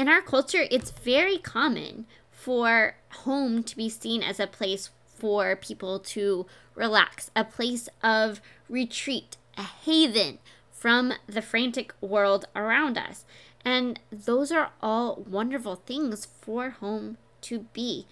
In 0.00 0.08
our 0.08 0.22
culture, 0.22 0.64
it's 0.70 0.90
very 0.90 1.36
common 1.36 2.06
for 2.30 2.94
home 3.10 3.62
to 3.62 3.76
be 3.76 3.90
seen 3.90 4.22
as 4.22 4.40
a 4.40 4.46
place 4.46 4.88
for 5.04 5.54
people 5.54 5.98
to 5.98 6.46
relax, 6.74 7.30
a 7.36 7.44
place 7.44 7.86
of 8.02 8.40
retreat, 8.66 9.36
a 9.58 9.62
haven 9.62 10.38
from 10.70 11.12
the 11.26 11.42
frantic 11.42 11.92
world 12.00 12.46
around 12.56 12.96
us. 12.96 13.26
And 13.62 14.00
those 14.10 14.50
are 14.50 14.70
all 14.80 15.16
wonderful 15.28 15.76
things 15.76 16.24
for 16.24 16.70
home 16.70 17.18
to 17.42 17.66
be. 17.74 18.06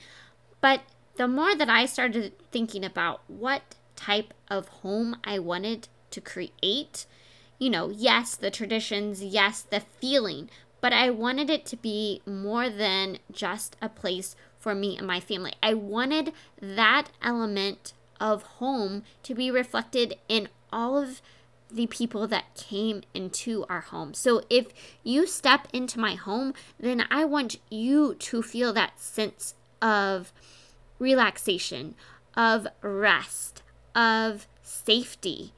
But 0.60 0.82
the 1.16 1.26
more 1.26 1.56
that 1.56 1.70
I 1.70 1.86
started 1.86 2.34
thinking 2.52 2.84
about 2.84 3.22
what 3.28 3.62
type 3.96 4.34
of 4.48 4.68
home 4.68 5.16
I 5.24 5.38
wanted 5.38 5.88
to 6.10 6.20
create, 6.20 7.06
you 7.58 7.70
know, 7.70 7.88
yes, 7.88 8.36
the 8.36 8.50
traditions, 8.50 9.24
yes, 9.24 9.62
the 9.62 9.80
feeling, 9.80 10.50
but 10.80 10.92
I 10.92 11.10
wanted 11.10 11.50
it 11.50 11.66
to 11.66 11.76
be 11.76 12.22
more 12.26 12.70
than 12.70 13.18
just 13.32 13.76
a 13.80 13.88
place 13.88 14.36
for 14.58 14.74
me 14.74 14.96
and 14.96 15.06
my 15.06 15.20
family. 15.20 15.54
I 15.62 15.74
wanted 15.74 16.32
that 16.60 17.08
element 17.22 17.92
of 18.20 18.42
home 18.42 19.04
to 19.22 19.34
be 19.34 19.50
reflected 19.50 20.16
in 20.28 20.48
all 20.72 20.96
of 20.96 21.22
the 21.70 21.86
people 21.86 22.26
that 22.26 22.54
came 22.54 23.02
into 23.12 23.64
our 23.68 23.80
home. 23.80 24.14
So 24.14 24.42
if 24.48 24.68
you 25.02 25.26
step 25.26 25.68
into 25.72 26.00
my 26.00 26.14
home, 26.14 26.54
then 26.80 27.04
I 27.10 27.24
want 27.24 27.56
you 27.70 28.14
to 28.14 28.42
feel 28.42 28.72
that 28.72 28.98
sense 29.00 29.54
of 29.82 30.32
relaxation, 30.98 31.94
of 32.36 32.66
rest, 32.80 33.62
of 33.94 34.46
safety, 34.62 35.52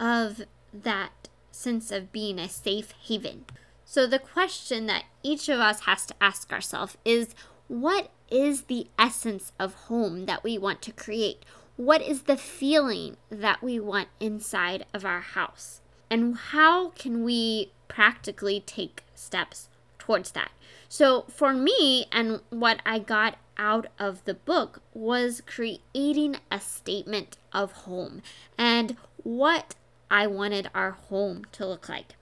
of 0.00 0.42
that 0.72 1.28
sense 1.50 1.92
of 1.92 2.12
being 2.12 2.38
a 2.38 2.48
safe 2.48 2.92
haven. 3.06 3.44
So 3.92 4.06
the 4.06 4.18
question 4.18 4.86
that 4.86 5.04
each 5.22 5.50
of 5.50 5.60
us 5.60 5.80
has 5.80 6.06
to 6.06 6.14
ask 6.18 6.50
ourselves 6.50 6.96
is 7.04 7.34
what 7.68 8.08
is 8.30 8.62
the 8.62 8.86
essence 8.98 9.52
of 9.58 9.74
home 9.74 10.24
that 10.24 10.42
we 10.42 10.56
want 10.56 10.80
to 10.80 10.92
create? 10.92 11.44
What 11.76 12.00
is 12.00 12.22
the 12.22 12.38
feeling 12.38 13.18
that 13.28 13.62
we 13.62 13.78
want 13.78 14.08
inside 14.18 14.86
of 14.94 15.04
our 15.04 15.20
house? 15.20 15.82
And 16.08 16.38
how 16.38 16.88
can 16.92 17.22
we 17.22 17.72
practically 17.86 18.60
take 18.64 19.04
steps 19.14 19.68
towards 19.98 20.30
that? 20.30 20.52
So, 20.88 21.26
for 21.28 21.52
me, 21.52 22.06
and 22.10 22.40
what 22.48 22.80
I 22.86 22.98
got 22.98 23.36
out 23.58 23.88
of 23.98 24.24
the 24.24 24.32
book 24.32 24.80
was 24.94 25.42
creating 25.44 26.36
a 26.50 26.60
statement 26.60 27.36
of 27.52 27.72
home 27.72 28.22
and 28.56 28.96
what 29.22 29.74
I 30.10 30.28
wanted 30.28 30.70
our 30.74 30.92
home 30.92 31.44
to 31.52 31.66
look 31.66 31.90
like. 31.90 32.14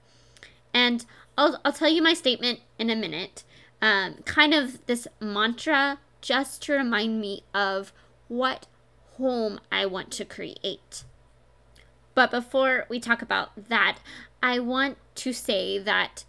And 0.73 1.05
I'll, 1.41 1.59
I'll 1.65 1.73
tell 1.73 1.89
you 1.89 2.03
my 2.03 2.13
statement 2.13 2.61
in 2.79 2.91
a 2.91 2.95
minute. 2.95 3.45
Um, 3.81 4.17
kind 4.27 4.53
of 4.53 4.85
this 4.85 5.09
mantra 5.21 5.99
just 6.21 6.61
to 6.65 6.75
remind 6.75 7.19
me 7.19 7.45
of 7.55 7.95
what 8.29 8.67
home 9.17 9.59
I 9.73 9.87
want 9.87 10.11
to 10.13 10.27
create. 10.27 11.05
But 12.15 12.31
before 12.31 12.85
we 12.91 13.01
talk 13.01 13.23
about 13.23 13.71
that, 13.71 13.99
I 14.43 14.59
want 14.59 14.99
to 15.15 15.33
say 15.33 15.79
that 15.79 16.25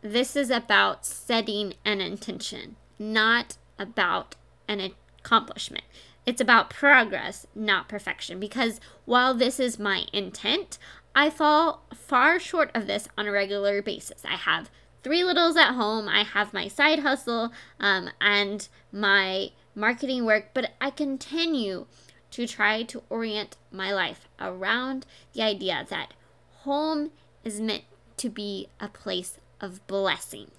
this 0.00 0.36
is 0.36 0.48
about 0.48 1.04
setting 1.04 1.74
an 1.84 2.00
intention, 2.00 2.76
not 3.00 3.56
about 3.80 4.36
an 4.68 4.92
accomplishment. 5.18 5.84
It's 6.24 6.40
about 6.40 6.70
progress, 6.70 7.48
not 7.52 7.88
perfection. 7.88 8.38
Because 8.38 8.80
while 9.06 9.34
this 9.34 9.58
is 9.58 9.76
my 9.76 10.04
intent, 10.12 10.78
I 11.14 11.30
fall 11.30 11.84
far 11.94 12.40
short 12.40 12.70
of 12.74 12.86
this 12.86 13.08
on 13.16 13.26
a 13.26 13.32
regular 13.32 13.82
basis. 13.82 14.24
I 14.24 14.36
have 14.36 14.70
three 15.02 15.22
littles 15.22 15.56
at 15.56 15.74
home, 15.74 16.08
I 16.08 16.24
have 16.24 16.52
my 16.52 16.66
side 16.66 17.00
hustle, 17.00 17.52
um, 17.78 18.10
and 18.20 18.66
my 18.90 19.50
marketing 19.74 20.24
work, 20.24 20.50
but 20.54 20.72
I 20.80 20.90
continue 20.90 21.86
to 22.30 22.46
try 22.46 22.82
to 22.82 23.02
orient 23.10 23.56
my 23.70 23.92
life 23.92 24.26
around 24.40 25.06
the 25.34 25.42
idea 25.42 25.86
that 25.88 26.14
home 26.62 27.10
is 27.44 27.60
meant 27.60 27.84
to 28.16 28.28
be 28.28 28.68
a 28.80 28.88
place 28.88 29.38
of 29.60 29.86
blessing, 29.86 30.50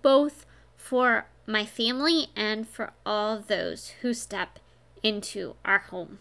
both 0.00 0.46
for 0.76 1.26
my 1.46 1.66
family 1.66 2.28
and 2.34 2.66
for 2.66 2.92
all 3.04 3.40
those 3.40 3.88
who 4.00 4.14
step 4.14 4.58
into 5.02 5.56
our 5.64 5.80
home. 5.80 6.18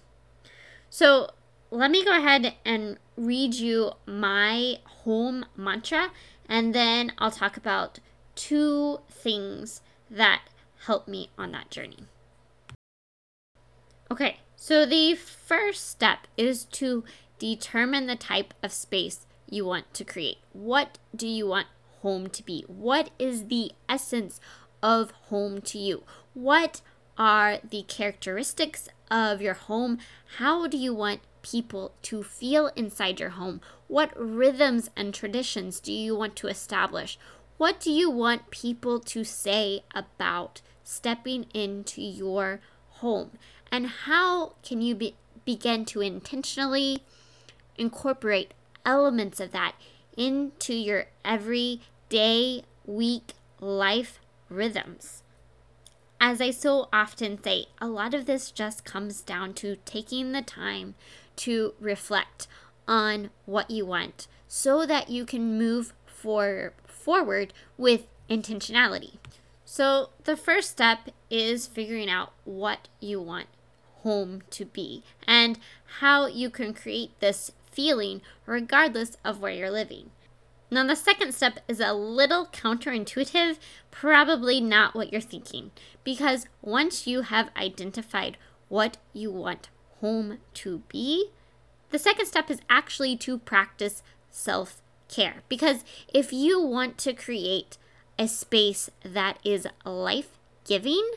So, 0.90 1.32
let 1.72 1.90
me 1.90 2.06
go 2.06 2.16
ahead 2.16 2.54
and 2.66 2.98
read 3.16 3.54
you 3.54 3.94
my 4.06 4.80
home 4.86 5.46
mantra, 5.56 6.12
and 6.48 6.74
then 6.74 7.12
I'll 7.18 7.32
talk 7.32 7.58
about 7.58 8.00
two 8.36 9.00
things 9.10 9.82
that 10.10 10.42
help 10.86 11.08
me 11.08 11.30
on 11.38 11.52
that 11.52 11.70
journey. 11.70 12.06
Okay, 14.12 14.40
so 14.56 14.86
the 14.86 15.16
first 15.16 15.90
step 15.90 16.28
is 16.38 16.66
to 16.66 17.04
determine 17.40 18.08
the 18.08 18.16
type 18.16 18.54
of 18.62 18.72
space 18.72 19.26
you 19.50 19.66
want 19.66 19.94
to 19.94 20.04
create. 20.04 20.38
What 20.52 20.98
do 21.16 21.28
you 21.28 21.48
want 21.48 21.68
home 22.02 22.30
to 22.30 22.44
be? 22.44 22.64
What 22.68 23.10
is 23.18 23.48
the 23.48 23.72
essence 23.88 24.40
of 24.82 25.12
home 25.30 25.62
to 25.62 25.78
you? 25.78 26.04
What 26.34 26.82
are 27.18 27.60
the 27.68 27.84
characteristics 27.84 28.90
of 29.10 29.42
your 29.42 29.54
home? 29.54 30.00
How 30.38 30.68
do 30.68 30.78
you 30.78 30.94
want 30.94 31.22
people 31.44 31.94
to 32.02 32.24
feel 32.24 32.72
inside 32.76 33.20
your 33.20 33.30
home? 33.30 33.62
What 33.88 34.12
rhythms 34.16 34.90
and 34.96 35.14
traditions 35.14 35.80
do 35.80 35.94
you 35.94 36.16
want 36.16 36.36
to 36.38 36.48
establish? 36.48 37.20
What 37.58 37.80
do 37.80 37.92
you 37.92 38.10
want 38.10 38.50
people 38.50 39.00
to 39.00 39.24
say 39.24 39.84
about 39.94 40.62
stepping 40.84 41.46
into 41.54 42.02
your 42.02 42.60
home? 42.90 43.38
And 43.72 43.88
how 43.88 44.54
can 44.64 44.82
you 44.82 44.96
be, 44.96 45.16
begin 45.46 45.86
to 45.86 46.02
intentionally 46.02 47.04
incorporate 47.78 48.54
elements 48.86 49.40
of 49.40 49.52
that 49.52 49.76
into 50.18 50.74
your 50.74 51.06
everyday, 51.24 52.64
week, 52.86 53.34
life 53.60 54.20
rhythms? 54.50 55.24
As 56.20 56.40
I 56.40 56.52
so 56.52 56.88
often 56.94 57.44
say, 57.44 57.66
a 57.82 57.88
lot 57.88 58.14
of 58.14 58.26
this 58.26 58.50
just 58.50 58.86
comes 58.86 59.22
down 59.22 59.54
to 59.56 59.76
taking 59.84 60.32
the 60.32 60.42
time 60.42 60.96
to 61.38 61.74
reflect 61.80 62.48
on 62.88 63.30
what 63.46 63.70
you 63.70 63.86
want 63.86 64.28
so 64.48 64.86
that 64.86 65.10
you 65.10 65.26
can 65.26 65.58
move 65.58 65.94
for, 66.06 66.74
forward 66.86 67.54
with 67.78 68.08
intentionality. 68.30 69.18
So, 69.66 70.10
the 70.26 70.38
first 70.38 70.70
step 70.70 71.10
is 71.30 71.66
figuring 71.66 72.10
out 72.10 72.34
what 72.44 72.88
you 73.00 73.20
want 73.20 73.48
home 74.04 74.44
to 74.52 74.66
be 74.66 75.04
and 75.26 75.58
how 76.00 76.28
you 76.28 76.50
can 76.50 76.74
create 76.74 77.20
this 77.20 77.52
feeling 77.72 78.22
regardless 78.46 79.18
of 79.26 79.40
where 79.40 79.54
you're 79.54 79.72
living. 79.72 80.12
Now, 80.70 80.86
the 80.86 80.96
second 80.96 81.34
step 81.34 81.60
is 81.68 81.80
a 81.80 81.94
little 81.94 82.48
counterintuitive, 82.48 83.58
probably 83.92 84.60
not 84.60 84.96
what 84.96 85.12
you're 85.12 85.22
thinking, 85.22 85.72
because 86.04 86.48
once 86.62 87.06
you 87.06 87.22
have 87.22 87.50
identified 87.56 88.38
what 88.70 88.98
you 89.14 89.32
want 89.32 89.70
home 90.04 90.38
to 90.54 90.84
be, 90.90 91.30
the 91.92 91.98
second 91.98 92.26
step 92.26 92.52
is 92.52 92.60
actually 92.70 93.16
to 93.16 93.38
practice 93.38 94.04
self 94.30 94.82
care. 95.08 95.44
Because 95.48 95.86
if 96.14 96.34
you 96.34 96.62
want 96.62 96.98
to 97.00 97.14
create 97.14 97.78
a 98.20 98.28
space 98.28 98.90
that 99.04 99.40
is 99.46 99.66
life 99.86 100.38
giving, 100.66 101.10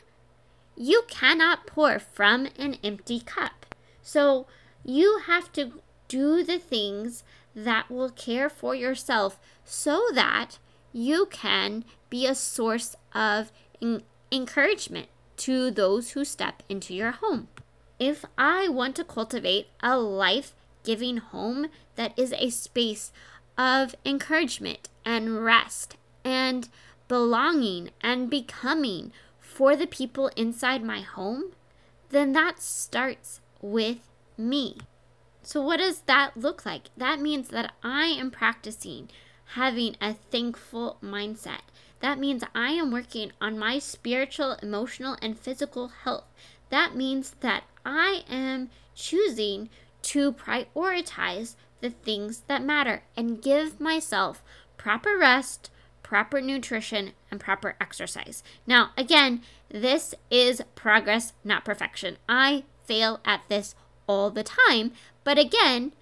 you 0.77 1.03
cannot 1.09 1.67
pour 1.67 1.99
from 1.99 2.47
an 2.57 2.77
empty 2.81 3.19
cup. 3.19 3.75
So 4.01 4.47
you 4.85 5.19
have 5.27 5.51
to 5.53 5.81
do 6.07 6.41
the 6.43 6.57
things 6.57 7.25
that 7.53 7.91
will 7.91 8.09
care 8.09 8.49
for 8.49 8.73
yourself 8.73 9.37
so 9.65 10.07
that 10.13 10.59
you 10.93 11.25
can 11.25 11.83
be 12.09 12.25
a 12.25 12.35
source 12.35 12.95
of 13.13 13.51
encouragement 14.31 15.07
to 15.37 15.71
those 15.71 16.11
who 16.11 16.23
step 16.23 16.63
into 16.69 16.93
your 16.93 17.11
home. 17.11 17.49
If 17.99 18.25
I 18.37 18.67
want 18.67 18.95
to 18.97 19.03
cultivate 19.03 19.67
a 19.81 19.97
life 19.97 20.53
giving 20.83 21.17
home 21.17 21.67
that 21.95 22.17
is 22.17 22.33
a 22.33 22.49
space 22.49 23.11
of 23.57 23.95
encouragement 24.05 24.89
and 25.03 25.43
rest 25.43 25.97
and 26.23 26.69
belonging 27.07 27.89
and 28.01 28.29
becoming 28.29 29.11
for 29.39 29.75
the 29.75 29.87
people 29.87 30.29
inside 30.35 30.83
my 30.83 31.01
home, 31.01 31.51
then 32.09 32.33
that 32.33 32.61
starts 32.61 33.41
with 33.61 33.97
me. 34.37 34.77
So, 35.41 35.61
what 35.61 35.77
does 35.77 36.01
that 36.01 36.37
look 36.37 36.65
like? 36.65 36.89
That 36.95 37.19
means 37.19 37.49
that 37.49 37.73
I 37.81 38.07
am 38.07 38.31
practicing 38.31 39.09
having 39.55 39.95
a 40.01 40.13
thankful 40.13 40.97
mindset. 41.01 41.61
That 42.01 42.19
means 42.19 42.43
I 42.53 42.71
am 42.71 42.91
working 42.91 43.31
on 43.41 43.57
my 43.57 43.79
spiritual, 43.79 44.57
emotional, 44.61 45.17
and 45.21 45.39
physical 45.39 45.87
health. 45.87 46.25
That 46.69 46.95
means 46.95 47.35
that 47.39 47.63
I 47.87 48.23
am 48.29 48.69
choosing 48.93 49.69
to 50.03 50.33
prioritize 50.33 51.55
the 51.79 51.89
things 51.89 52.41
that 52.47 52.61
matter 52.63 53.03
and 53.15 53.41
give 53.41 53.79
myself 53.79 54.43
proper 54.75 55.17
rest, 55.17 55.71
proper 56.03 56.41
nutrition, 56.41 57.13
and 57.31 57.39
proper 57.39 57.75
exercise. 57.79 58.43
Now, 58.65 58.91
again, 58.97 59.41
this 59.69 60.13
is 60.29 60.61
progress, 60.75 61.31
not 61.45 61.63
perfection. 61.63 62.17
I 62.27 62.65
fail 62.85 63.21
at 63.23 63.41
this 63.47 63.73
all 64.05 64.31
the 64.31 64.43
time. 64.43 64.91
But 65.23 65.39
again, 65.39 65.93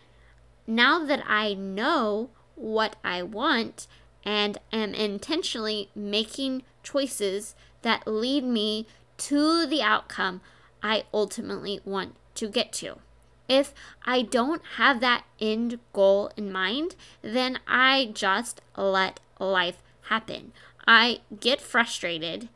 now 0.65 1.05
that 1.05 1.23
I 1.27 1.53
know 1.53 2.29
what 2.55 2.95
I 3.03 3.21
want 3.21 3.87
and 4.23 4.57
am 4.71 4.93
intentionally 4.93 5.89
making 5.95 6.63
choices 6.83 7.55
that 7.83 8.07
lead 8.07 8.43
me 8.43 8.87
to 9.17 9.65
the 9.67 9.81
outcome 9.81 10.41
I 10.81 11.03
ultimately 11.13 11.79
want 11.85 12.15
to 12.35 12.47
get 12.47 12.73
to. 12.73 12.99
If 13.47 13.73
I 14.05 14.21
don't 14.21 14.61
have 14.77 14.99
that 15.01 15.23
end 15.39 15.79
goal 15.93 16.31
in 16.35 16.51
mind, 16.51 16.95
then 17.21 17.59
I 17.67 18.09
just 18.13 18.61
let 18.75 19.19
life 19.39 19.81
happen. 20.03 20.51
I 20.87 21.19
get 21.39 21.61
frustrated, 21.61 22.49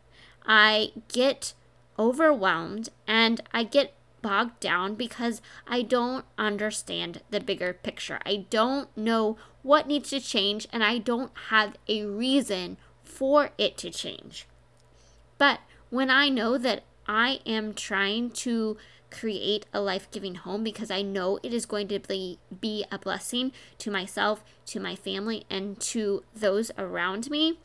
I 0.46 0.92
get 1.12 1.54
overwhelmed, 1.98 2.90
and 3.08 3.42
I 3.54 3.64
get 3.64 3.94
bogged 4.22 4.60
down 4.60 4.96
because 4.96 5.42
I 5.68 5.82
don't 5.82 6.26
understand 6.38 7.22
the 7.30 7.40
bigger 7.40 7.74
picture. 7.74 8.20
I 8.26 8.48
don't 8.50 8.96
know 8.98 9.38
what 9.62 9.88
needs 9.88 10.10
to 10.10 10.20
change, 10.20 10.68
and 10.72 10.84
I 10.84 10.98
don't 10.98 11.32
have 11.50 11.76
a 11.88 12.06
reason 12.06 12.78
for 13.04 13.52
it 13.58 13.78
to 13.78 13.90
change. 13.90 14.48
But 15.38 15.60
when 15.90 16.10
I 16.10 16.30
know 16.30 16.58
that 16.58 16.84
I 17.10 17.40
am 17.44 17.74
trying 17.74 18.30
to 18.46 18.78
create 19.10 19.66
a 19.74 19.82
life 19.82 20.08
giving 20.12 20.36
home 20.36 20.64
because 20.64 20.92
I 20.92 21.02
know 21.02 21.40
it 21.42 21.52
is 21.52 21.66
going 21.66 21.88
to 21.88 21.98
be, 21.98 22.38
be 22.62 22.86
a 22.92 23.00
blessing 23.00 23.52
to 23.80 23.90
myself, 23.90 24.44
to 24.68 24.80
my 24.80 24.96
family, 24.96 25.44
and 25.50 25.80
to 25.82 26.24
those 26.36 26.70
around 26.78 27.32
me, 27.32 27.58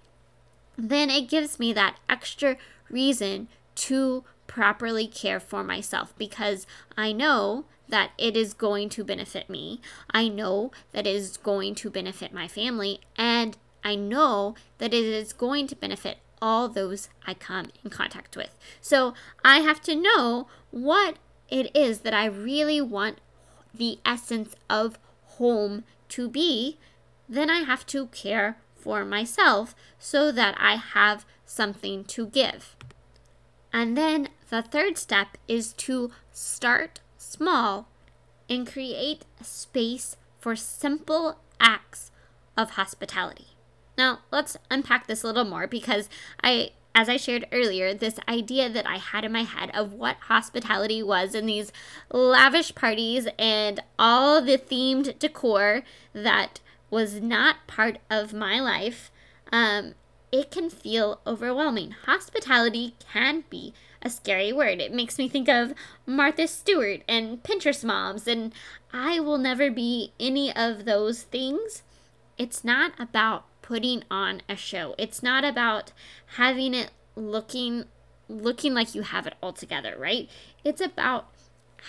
then 0.79 1.11
it 1.11 1.29
gives 1.29 1.59
me 1.59 1.75
that 1.75 1.99
extra 2.09 2.57
reason 2.89 3.49
to 3.75 4.25
properly 4.47 5.07
care 5.07 5.41
for 5.41 5.63
myself 5.63 6.15
because 6.17 6.67
I 6.97 7.13
know 7.13 7.67
that 7.87 8.13
it 8.17 8.39
is 8.39 8.55
going 8.55 8.89
to 8.89 9.05
benefit 9.05 9.51
me. 9.51 9.83
I 10.11 10.29
know 10.29 10.73
that 10.93 11.07
it 11.07 11.15
is 11.15 11.37
going 11.37 11.75
to 11.77 11.91
benefit 11.91 12.33
my 12.33 12.49
family. 12.49 13.01
And 13.17 13.59
I 13.85 13.95
know 13.95 14.55
that 14.79 14.95
it 14.95 15.05
is 15.05 15.35
going 15.35 15.67
to 15.67 15.77
benefit 15.77 16.17
all 16.45 16.69
those 16.69 17.09
I 17.27 17.33
come 17.33 17.71
in 17.83 17.89
contact 17.89 18.37
with. 18.37 18.51
So 18.83 19.15
I 19.43 19.61
have 19.61 19.81
to 19.85 19.97
know 19.97 20.47
what 20.71 21.17
it 21.49 21.75
is 21.75 22.01
that 22.01 22.13
I 22.13 22.27
really 22.27 22.83
want 22.83 23.17
the 23.73 23.99
essence 24.05 24.55
of 24.69 24.99
home 25.39 25.85
to 26.11 26.29
be. 26.29 26.77
Then 27.27 27.49
I 27.49 27.61
have 27.61 27.87
to 27.87 28.09
care 28.09 28.59
for 28.77 29.07
myself 29.07 29.75
so 29.99 30.31
that 30.33 30.55
I 30.61 30.77
have 30.77 31.25
something 31.47 32.05
to 32.05 32.27
give. 32.27 32.77
And 33.73 33.97
then 33.97 34.29
the 34.51 34.61
third 34.61 34.99
step 34.99 35.39
is 35.49 35.73
to 35.73 36.11
start 36.31 37.01
small 37.17 37.89
and 38.51 38.71
create 38.71 39.25
space 39.41 40.19
for 40.39 40.55
simple 40.55 41.39
acts 41.59 42.11
of 42.55 42.73
hospitality. 42.73 43.54
Now, 43.97 44.21
let's 44.31 44.57
unpack 44.71 45.07
this 45.07 45.23
a 45.23 45.27
little 45.27 45.45
more 45.45 45.67
because 45.67 46.09
I 46.43 46.73
as 46.95 47.09
I 47.09 47.17
shared 47.17 47.49
earlier, 47.51 47.93
this 47.93 48.21
idea 48.29 48.71
that 48.71 48.87
I 48.87 48.99
had 48.99 49.25
in 49.25 49.33
my 49.33 49.43
head 49.43 49.71
of 49.75 49.93
what 49.93 50.17
hospitality 50.29 51.03
was 51.03 51.35
in 51.35 51.47
these 51.47 51.73
lavish 52.13 52.75
parties 52.75 53.27
and 53.37 53.81
all 53.99 54.41
the 54.41 54.57
themed 54.57 55.19
decor 55.19 55.83
that 56.13 56.61
was 56.91 57.21
not 57.21 57.67
part 57.67 57.99
of 58.09 58.33
my 58.33 58.61
life, 58.61 59.11
um, 59.51 59.95
it 60.31 60.53
can 60.53 60.71
feel 60.71 61.21
overwhelming. 61.27 61.97
Hospitality 62.07 62.95
can 63.13 63.43
be 63.51 63.75
a 64.01 64.09
scary 64.11 64.53
word. 64.53 64.81
It 64.81 64.93
makes 64.93 65.19
me 65.19 65.29
think 65.29 65.49
of 65.49 65.75
Martha 66.07 66.47
Stewart 66.47 67.01
and 67.09 67.43
Pinterest 67.43 67.83
moms, 67.83 68.29
and 68.29 68.53
I 68.93 69.19
will 69.19 69.39
never 69.39 69.71
be 69.71 70.13
any 70.21 70.55
of 70.55 70.85
those 70.85 71.23
things. 71.23 71.83
It's 72.39 72.63
not 72.63 72.93
about 73.01 73.47
putting 73.65 74.05
on 74.11 74.43
a 74.47 74.55
show. 74.55 74.95
It's 74.99 75.23
not 75.23 75.43
about 75.43 75.93
having 76.37 76.75
it 76.75 76.91
looking 77.17 77.85
looking 78.29 78.75
like 78.75 78.95
you 78.95 79.03
have 79.03 79.27
it 79.27 79.35
all 79.43 79.55
together, 79.55 79.95
right? 79.99 80.29
It's 80.65 80.81
about 80.81 81.29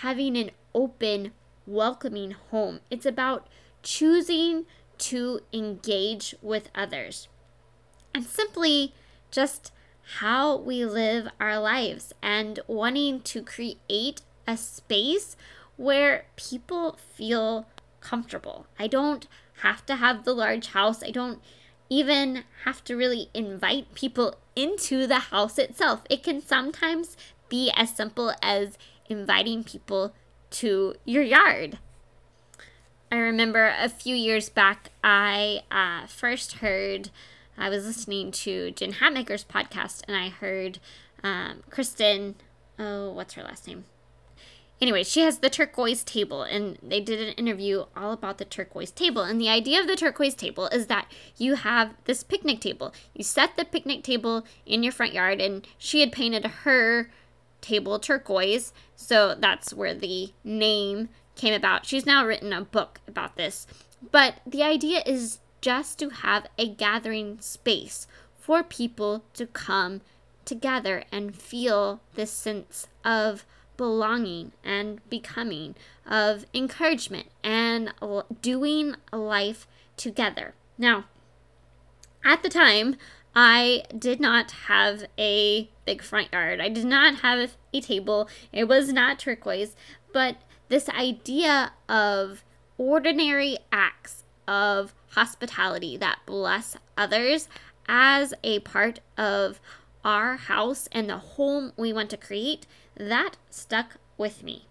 having 0.01 0.37
an 0.37 0.51
open, 0.73 1.31
welcoming 1.65 2.31
home. 2.31 2.79
It's 2.89 3.05
about 3.05 3.47
choosing 3.83 4.65
to 4.99 5.41
engage 5.51 6.33
with 6.41 6.69
others. 6.73 7.27
And 8.13 8.25
simply 8.25 8.93
just 9.31 9.71
how 10.19 10.57
we 10.57 10.85
live 10.85 11.27
our 11.39 11.59
lives 11.59 12.13
and 12.21 12.59
wanting 12.67 13.21
to 13.21 13.41
create 13.41 14.21
a 14.47 14.55
space 14.57 15.35
where 15.75 16.25
people 16.35 16.97
feel 17.15 17.67
comfortable. 17.99 18.67
I 18.77 18.87
don't 18.87 19.27
have 19.61 19.85
to 19.87 19.95
have 19.95 20.23
the 20.23 20.33
large 20.33 20.67
house. 20.67 21.03
I 21.03 21.11
don't 21.11 21.41
even 21.89 22.43
have 22.63 22.83
to 22.85 22.95
really 22.95 23.29
invite 23.33 23.93
people 23.93 24.37
into 24.55 25.05
the 25.07 25.19
house 25.19 25.57
itself. 25.57 26.01
It 26.09 26.23
can 26.23 26.41
sometimes 26.41 27.17
be 27.49 27.71
as 27.75 27.95
simple 27.95 28.33
as 28.41 28.77
inviting 29.07 29.63
people 29.63 30.13
to 30.51 30.95
your 31.05 31.23
yard. 31.23 31.77
I 33.11 33.17
remember 33.17 33.73
a 33.79 33.87
few 33.87 34.15
years 34.15 34.49
back, 34.49 34.89
I 35.03 35.61
uh, 35.71 36.07
first 36.07 36.53
heard 36.53 37.09
I 37.57 37.69
was 37.69 37.85
listening 37.85 38.31
to 38.31 38.71
Jen 38.71 38.93
Hatmaker's 38.93 39.45
podcast 39.45 40.01
and 40.07 40.17
I 40.17 40.29
heard 40.29 40.79
um, 41.23 41.63
Kristen, 41.69 42.35
oh, 42.77 43.11
what's 43.11 43.35
her 43.35 43.43
last 43.43 43.67
name? 43.67 43.85
Anyway, 44.81 45.03
she 45.03 45.21
has 45.21 45.39
the 45.39 45.49
turquoise 45.49 46.03
table, 46.03 46.43
and 46.43 46.77
they 46.83 46.99
did 46.99 47.19
an 47.19 47.33
interview 47.35 47.85
all 47.95 48.11
about 48.11 48.37
the 48.37 48.45
turquoise 48.45 48.91
table. 48.91 49.21
And 49.21 49.39
the 49.39 49.49
idea 49.49 49.79
of 49.79 49.87
the 49.87 49.95
turquoise 49.95 50.35
table 50.35 50.67
is 50.67 50.87
that 50.87 51.09
you 51.37 51.55
have 51.55 51.93
this 52.03 52.23
picnic 52.23 52.59
table. 52.59 52.93
You 53.13 53.23
set 53.23 53.55
the 53.55 53.63
picnic 53.63 54.03
table 54.03 54.45
in 54.65 54.83
your 54.83 54.91
front 54.91 55.13
yard, 55.13 55.39
and 55.39 55.65
she 55.77 56.01
had 56.01 56.11
painted 56.11 56.45
her 56.45 57.09
table 57.61 57.99
turquoise, 57.99 58.73
so 58.95 59.33
that's 59.33 59.73
where 59.73 59.93
the 59.93 60.33
name 60.43 61.09
came 61.35 61.53
about. 61.53 61.85
She's 61.85 62.05
now 62.05 62.25
written 62.25 62.51
a 62.51 62.61
book 62.61 62.99
about 63.07 63.37
this. 63.37 63.65
But 64.11 64.35
the 64.45 64.61
idea 64.61 65.01
is 65.05 65.39
just 65.61 65.97
to 65.99 66.09
have 66.09 66.47
a 66.57 66.67
gathering 66.67 67.39
space 67.39 68.07
for 68.39 68.61
people 68.61 69.23
to 69.33 69.47
come 69.47 70.01
together 70.43 71.03
and 71.11 71.35
feel 71.35 72.01
this 72.13 72.29
sense 72.29 72.87
of 73.03 73.45
belonging 73.77 74.51
and 74.63 75.07
becoming, 75.09 75.75
of 76.05 76.45
encouragement 76.53 77.27
and 77.43 77.93
doing 78.41 78.95
life 79.11 79.67
together. 79.97 80.53
Now, 80.77 81.05
at 82.23 82.43
the 82.43 82.49
time, 82.49 82.97
I 83.35 83.83
did 83.97 84.19
not 84.19 84.51
have 84.67 85.05
a 85.19 85.69
big 85.85 86.01
front 86.01 86.31
yard. 86.31 86.61
I 86.61 86.69
did 86.69 86.85
not 86.85 87.15
have 87.15 87.55
a 87.73 87.81
table. 87.81 88.29
It 88.53 88.67
was 88.67 88.93
not 88.93 89.19
turquoise. 89.19 89.75
But 90.13 90.37
this 90.69 90.87
idea 90.89 91.73
of 91.89 92.43
ordinary 92.77 93.57
acts 93.71 94.23
of 94.47 94.93
hospitality 95.11 95.97
that 95.97 96.19
bless 96.25 96.77
others 96.97 97.47
as 97.87 98.33
a 98.43 98.59
part 98.59 98.99
of 99.17 99.59
our 100.03 100.37
house 100.37 100.87
and 100.91 101.09
the 101.09 101.17
home 101.17 101.73
we 101.77 101.91
want 101.91 102.09
to 102.11 102.17
create, 102.17 102.65
that 102.97 103.37
stuck 103.49 103.97
with 104.17 104.43
me. 104.43 104.67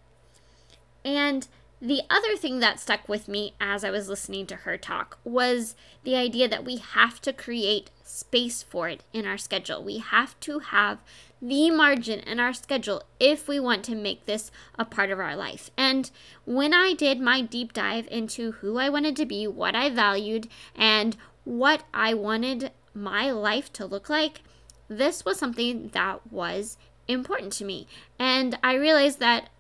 And 1.05 1.47
the 1.81 2.03
other 2.09 2.35
thing 2.37 2.61
that 2.61 2.81
stuck 2.81 3.09
with 3.09 3.29
me 3.29 3.55
as 3.61 3.85
I 3.85 3.91
was 3.91 4.09
listening 4.09 4.47
to 4.47 4.57
her 4.57 4.79
talk 4.79 5.19
was 5.23 5.77
the 6.03 6.17
idea 6.17 6.49
that 6.49 6.65
we 6.65 6.77
have 6.79 7.21
to 7.23 7.33
create 7.33 7.91
space 8.03 8.63
for 8.63 8.89
it 8.89 9.05
in 9.13 9.27
our 9.27 9.37
schedule. 9.37 9.85
We 9.85 9.99
have 9.99 10.39
to 10.41 10.61
have 10.61 11.01
the 11.43 11.71
margin 11.71 12.21
in 12.21 12.41
our 12.41 12.55
schedule 12.55 13.03
if 13.21 13.49
we 13.49 13.61
want 13.61 13.85
to 13.85 13.95
make 13.95 14.25
this 14.25 14.51
a 14.79 14.87
part 14.87 15.11
of 15.11 15.21
our 15.21 15.37
life. 15.37 15.71
And 15.77 16.11
when 16.47 16.73
I 16.73 16.95
did 16.95 17.21
my 17.21 17.43
deep 17.43 17.75
dive 17.75 18.09
into 18.11 18.53
who 18.53 18.79
I 18.79 18.89
wanted 18.89 19.15
to 19.17 19.27
be, 19.27 19.47
what 19.47 19.75
I 19.75 19.91
valued, 19.91 20.49
and 20.75 21.19
what 21.45 21.83
I 21.93 22.15
wanted 22.15 22.71
my 22.95 23.31
life 23.31 23.71
to 23.75 23.85
look 23.85 24.09
like, 24.09 24.41
this 24.89 25.25
was 25.25 25.39
something 25.39 25.91
that 25.93 26.33
was 26.33 26.79
important 27.09 27.53
to 27.55 27.65
me. 27.65 27.87
And 28.19 28.59
I 28.63 28.75
realized 28.75 29.21
that 29.21 29.51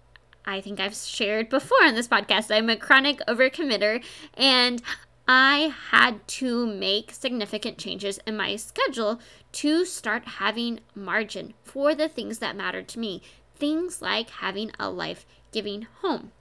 I 0.45 0.61
think 0.61 0.79
I've 0.79 0.95
shared 0.95 1.49
before 1.49 1.83
on 1.85 1.95
this 1.95 2.09
podcast, 2.09 2.55
I'm 2.55 2.69
a 2.69 2.77
chronic 2.77 3.21
overcommitter 3.27 4.05
and 4.35 4.83
I 5.27 5.75
had 5.91 6.27
to 6.29 6.67
make 6.67 7.11
significant 7.13 7.79
changes 7.79 8.21
in 8.27 8.37
my 8.37 8.57
schedule 8.57 9.21
to 9.53 9.85
start 9.87 10.25
having 10.27 10.81
margin 10.95 11.55
for 11.63 11.95
the 11.95 12.09
things 12.09 12.41
that 12.41 12.57
matter 12.57 12.83
to 12.83 12.99
me. 12.99 13.23
Things 13.57 14.03
like 14.03 14.29
having 14.31 14.71
a 14.79 14.91
life 14.91 15.25
giving 15.51 15.87
home. 16.03 16.33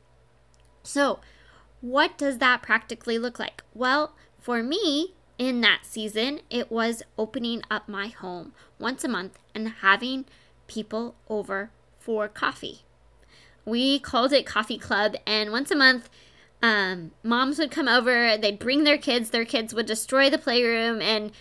So, 0.83 1.19
what 1.79 2.17
does 2.17 2.39
that 2.39 2.61
practically 2.61 3.17
look 3.17 3.39
like? 3.39 3.63
Well, 3.73 4.15
for 4.39 4.61
me, 4.61 5.13
in 5.37 5.61
that 5.61 5.81
season, 5.83 6.41
it 6.49 6.71
was 6.71 7.03
opening 7.17 7.61
up 7.71 7.87
my 7.87 8.07
home 8.07 8.53
once 8.79 9.03
a 9.03 9.07
month 9.07 9.39
and 9.55 9.69
having 9.81 10.25
people 10.67 11.15
over 11.29 11.71
for 11.99 12.27
coffee. 12.27 12.81
We 13.65 13.99
called 13.99 14.33
it 14.33 14.45
Coffee 14.45 14.77
Club, 14.77 15.15
and 15.25 15.51
once 15.51 15.71
a 15.71 15.75
month, 15.75 16.09
um, 16.61 17.11
moms 17.23 17.59
would 17.59 17.71
come 17.71 17.87
over, 17.87 18.37
they'd 18.37 18.59
bring 18.59 18.83
their 18.83 18.97
kids, 18.97 19.29
their 19.29 19.45
kids 19.45 19.73
would 19.73 19.85
destroy 19.85 20.29
the 20.29 20.37
playroom, 20.37 21.01
and 21.01 21.31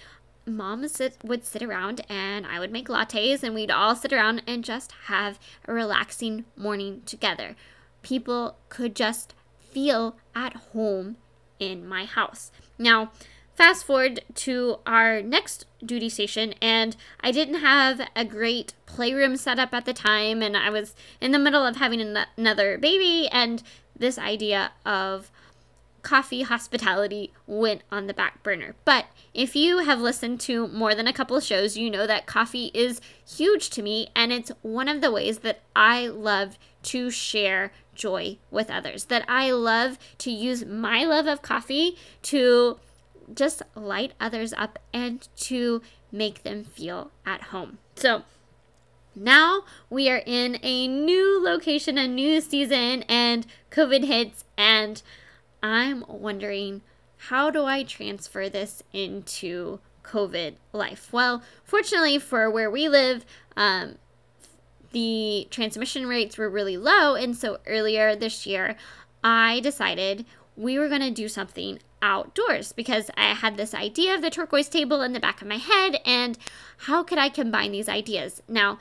moms 0.47 1.01
would 1.23 1.45
sit 1.45 1.63
around 1.63 2.05
and 2.09 2.47
I 2.47 2.59
would 2.59 2.73
make 2.73 2.89
lattes, 2.89 3.43
and 3.43 3.55
we'd 3.55 3.71
all 3.71 3.95
sit 3.95 4.13
around 4.13 4.43
and 4.47 4.65
just 4.65 4.93
have 5.07 5.39
a 5.67 5.73
relaxing 5.73 6.45
morning 6.57 7.03
together. 7.07 7.57
People 8.03 8.57
could 8.69 8.97
just 8.97 9.35
feel 9.59 10.17
at 10.35 10.57
home 10.73 11.17
in 11.59 11.87
my 11.87 12.05
house. 12.05 12.51
Now, 12.79 13.13
fast 13.55 13.85
forward 13.85 14.23
to 14.35 14.79
our 14.87 15.23
next 15.23 15.67
duty 15.85 16.09
station, 16.09 16.55
and 16.61 16.97
I 17.21 17.31
didn't 17.31 17.61
have 17.61 18.01
a 18.17 18.25
great 18.25 18.75
playroom 18.87 19.37
set 19.37 19.59
up 19.59 19.75
at 19.75 19.85
the 19.85 19.93
time, 19.93 20.43
and 20.43 20.57
I 20.57 20.71
was 20.71 20.95
in 21.21 21.33
the 21.33 21.39
middle 21.39 21.65
of 21.65 21.77
having 21.77 22.01
an- 22.01 22.27
another 22.37 22.79
baby, 22.79 23.29
and 23.31 23.63
this 23.97 24.19
idea 24.19 24.73
of 24.85 25.31
coffee 26.03 26.43
hospitality 26.43 27.33
went 27.47 27.83
on 27.91 28.09
the 28.09 28.15
back 28.15 28.43
burner. 28.43 28.75
But 28.85 29.07
if 29.33 29.55
you 29.55 29.79
have 29.79 30.01
listened 30.01 30.41
to 30.41 30.67
more 30.69 30.95
than 30.95 31.07
a 31.07 31.13
couple 31.13 31.37
of 31.37 31.45
shows, 31.45 31.77
you 31.77 31.91
know 31.91 32.07
that 32.07 32.27
coffee 32.27 32.71
is 32.75 33.01
huge 33.27 33.71
to 33.71 33.83
me, 33.83 34.09
and 34.15 34.33
it's 34.33 34.51
one 34.63 34.89
of 34.89 35.01
the 35.01 35.13
ways 35.13 35.39
that 35.39 35.61
I 35.77 36.09
love 36.09 36.59
to 36.85 37.11
share 37.11 37.73
joy 37.95 38.39
with 38.51 38.71
others. 38.71 39.05
That 39.05 39.25
I 39.29 39.53
love 39.53 39.99
to 40.19 40.31
use 40.31 40.65
my 40.65 41.05
love 41.05 41.27
of 41.27 41.43
coffee 41.43 41.97
to 42.23 42.79
just 43.35 43.63
light 43.75 44.13
others 44.21 44.53
up 44.53 44.79
and 44.93 45.29
to 45.37 45.83
make 46.11 46.43
them 46.43 46.65
feel 46.65 47.11
at 47.25 47.43
home. 47.45 47.79
So, 47.97 48.23
now 49.15 49.65
we 49.91 50.09
are 50.09 50.23
in 50.25 50.59
a 50.63 50.89
new 50.89 51.43
location, 51.43 51.99
a 51.99 52.09
new 52.09 52.41
season, 52.41 53.03
and 53.05 53.47
COVID 53.71 54.05
hits, 54.05 54.45
and 54.57 55.03
I'm 55.63 56.05
wondering 56.09 56.83
how 57.29 57.51
do 57.51 57.65
I 57.65 57.85
transfer 57.85 58.49
this 58.49 58.83
into 58.93 59.81
COVID 60.03 60.55
life? 60.73 61.13
Well, 61.13 61.43
fortunately 61.63 62.19
for 62.19 62.51
where 62.51 62.71
we 62.71 62.89
live, 62.89 63.25
um, 63.57 63.97
the 64.93 65.47
transmission 65.51 66.07
rates 66.07 66.37
were 66.37 66.51
really 66.51 66.77
low, 66.77 67.15
and 67.15 67.37
so 67.37 67.59
earlier 67.67 68.17
this 68.17 68.47
year, 68.47 68.77
I 69.23 69.61
decided 69.61 70.27
we 70.57 70.79
were 70.79 70.89
going 70.89 71.01
to 71.03 71.11
do 71.11 71.29
something 71.29 71.79
outdoors 72.03 72.73
because 72.73 73.11
I 73.17 73.35
had 73.35 73.57
this 73.57 73.73
idea 73.73 74.15
of 74.15 74.21
the 74.21 74.31
turquoise 74.31 74.69
table 74.69 75.01
in 75.01 75.13
the 75.13 75.21
back 75.21 75.41
of 75.41 75.49
my 75.49 75.57
head 75.57 76.01
and 76.05 76.37
how 76.79 77.03
could 77.03 77.19
I 77.19 77.29
combine 77.29 77.73
these 77.73 77.89
ideas? 77.89 78.43
Now, 78.49 78.79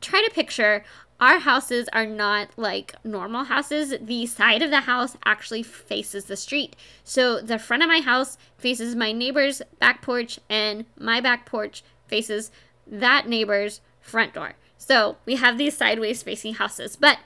try 0.00 0.22
to 0.22 0.34
picture 0.34 0.84
our 1.20 1.38
houses 1.38 1.88
are 1.92 2.06
not 2.06 2.48
like 2.56 2.94
normal 3.04 3.44
houses. 3.44 3.94
The 4.00 4.24
side 4.24 4.62
of 4.62 4.70
the 4.70 4.80
house 4.80 5.16
actually 5.24 5.62
faces 5.62 6.24
the 6.24 6.36
street. 6.36 6.74
So 7.04 7.42
the 7.42 7.58
front 7.58 7.82
of 7.82 7.88
my 7.88 8.00
house 8.00 8.38
faces 8.56 8.96
my 8.96 9.12
neighbor's 9.12 9.60
back 9.78 10.00
porch, 10.00 10.40
and 10.48 10.86
my 10.98 11.20
back 11.20 11.44
porch 11.44 11.84
faces 12.06 12.50
that 12.86 13.28
neighbor's 13.28 13.82
front 14.00 14.32
door. 14.32 14.54
So 14.78 15.18
we 15.26 15.36
have 15.36 15.58
these 15.58 15.76
sideways 15.76 16.22
facing 16.22 16.54
houses. 16.54 16.96
But 16.96 17.18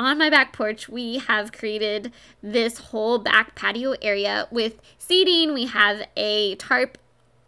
on 0.00 0.18
my 0.18 0.30
back 0.30 0.52
porch, 0.54 0.88
we 0.88 1.18
have 1.18 1.52
created 1.52 2.12
this 2.42 2.78
whole 2.78 3.18
back 3.18 3.54
patio 3.54 3.94
area 4.00 4.48
with 4.50 4.80
seating. 4.98 5.52
We 5.52 5.66
have 5.66 6.06
a 6.16 6.54
tarp 6.56 6.96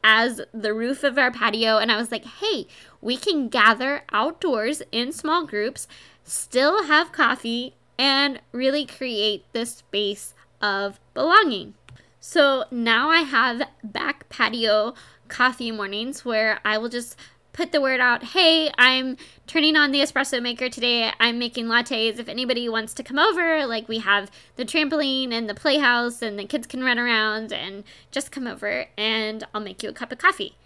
as 0.05 0.43
the 0.53 0.75
roof 0.75 1.03
of 1.03 1.17
our 1.17 1.31
patio. 1.31 1.79
And 1.79 1.91
I 1.91 1.97
was 1.97 2.11
like, 2.11 2.27
hey, 2.27 2.67
we 3.01 3.17
can 3.17 3.49
gather 3.49 4.03
outdoors 4.13 4.83
in 4.93 5.13
small 5.13 5.47
groups, 5.47 5.89
still 6.25 6.85
have 6.85 7.11
coffee, 7.11 7.75
and 7.99 8.41
really 8.53 8.85
create 8.85 9.45
this 9.53 9.77
space 9.77 10.35
of 10.61 11.01
belonging. 11.15 11.75
So 12.21 12.65
now 12.71 13.09
I 13.09 13.21
have 13.21 13.63
back 13.83 14.29
patio 14.29 14.95
coffee 15.29 15.73
mornings 15.73 16.25
where 16.25 16.61
I 16.65 16.77
will 16.77 16.91
just 16.91 17.17
put 17.53 17.73
the 17.73 17.81
word 17.81 18.01
out 18.01 18.23
hey, 18.25 18.71
I'm 18.79 19.17
turning 19.47 19.77
on 19.77 19.91
the 19.91 20.01
espresso 20.01 20.43
maker 20.43 20.69
today. 20.69 21.13
I'm 21.21 21.39
making 21.39 21.67
lattes. 21.67 22.19
If 22.19 22.29
anybody 22.29 22.69
wants 22.69 22.95
to 22.95 23.03
come 23.03 23.19
over, 23.19 23.67
like 23.67 23.89
we 23.89 23.99
have 23.99 24.31
the 24.57 24.65
trampoline 24.65 25.33
and 25.33 25.49
the 25.49 25.55
playhouse, 25.55 26.23
and 26.23 26.39
the 26.39 26.45
kids 26.45 26.67
can 26.67 26.83
run 26.83 26.99
around 26.99 27.53
and 27.53 27.85
just 28.11 28.33
come 28.33 28.47
over 28.47 28.87
and 28.97 29.45
I'll 29.55 29.61
make 29.61 29.83
you 29.83 29.91
a 29.91 29.95
cup 29.95 30.13
of 30.13 30.19
coffee. 30.19 30.57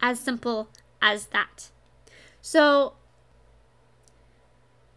As 0.00 0.18
simple 0.18 0.68
as 1.00 1.26
that. 1.26 1.70
So, 2.40 2.94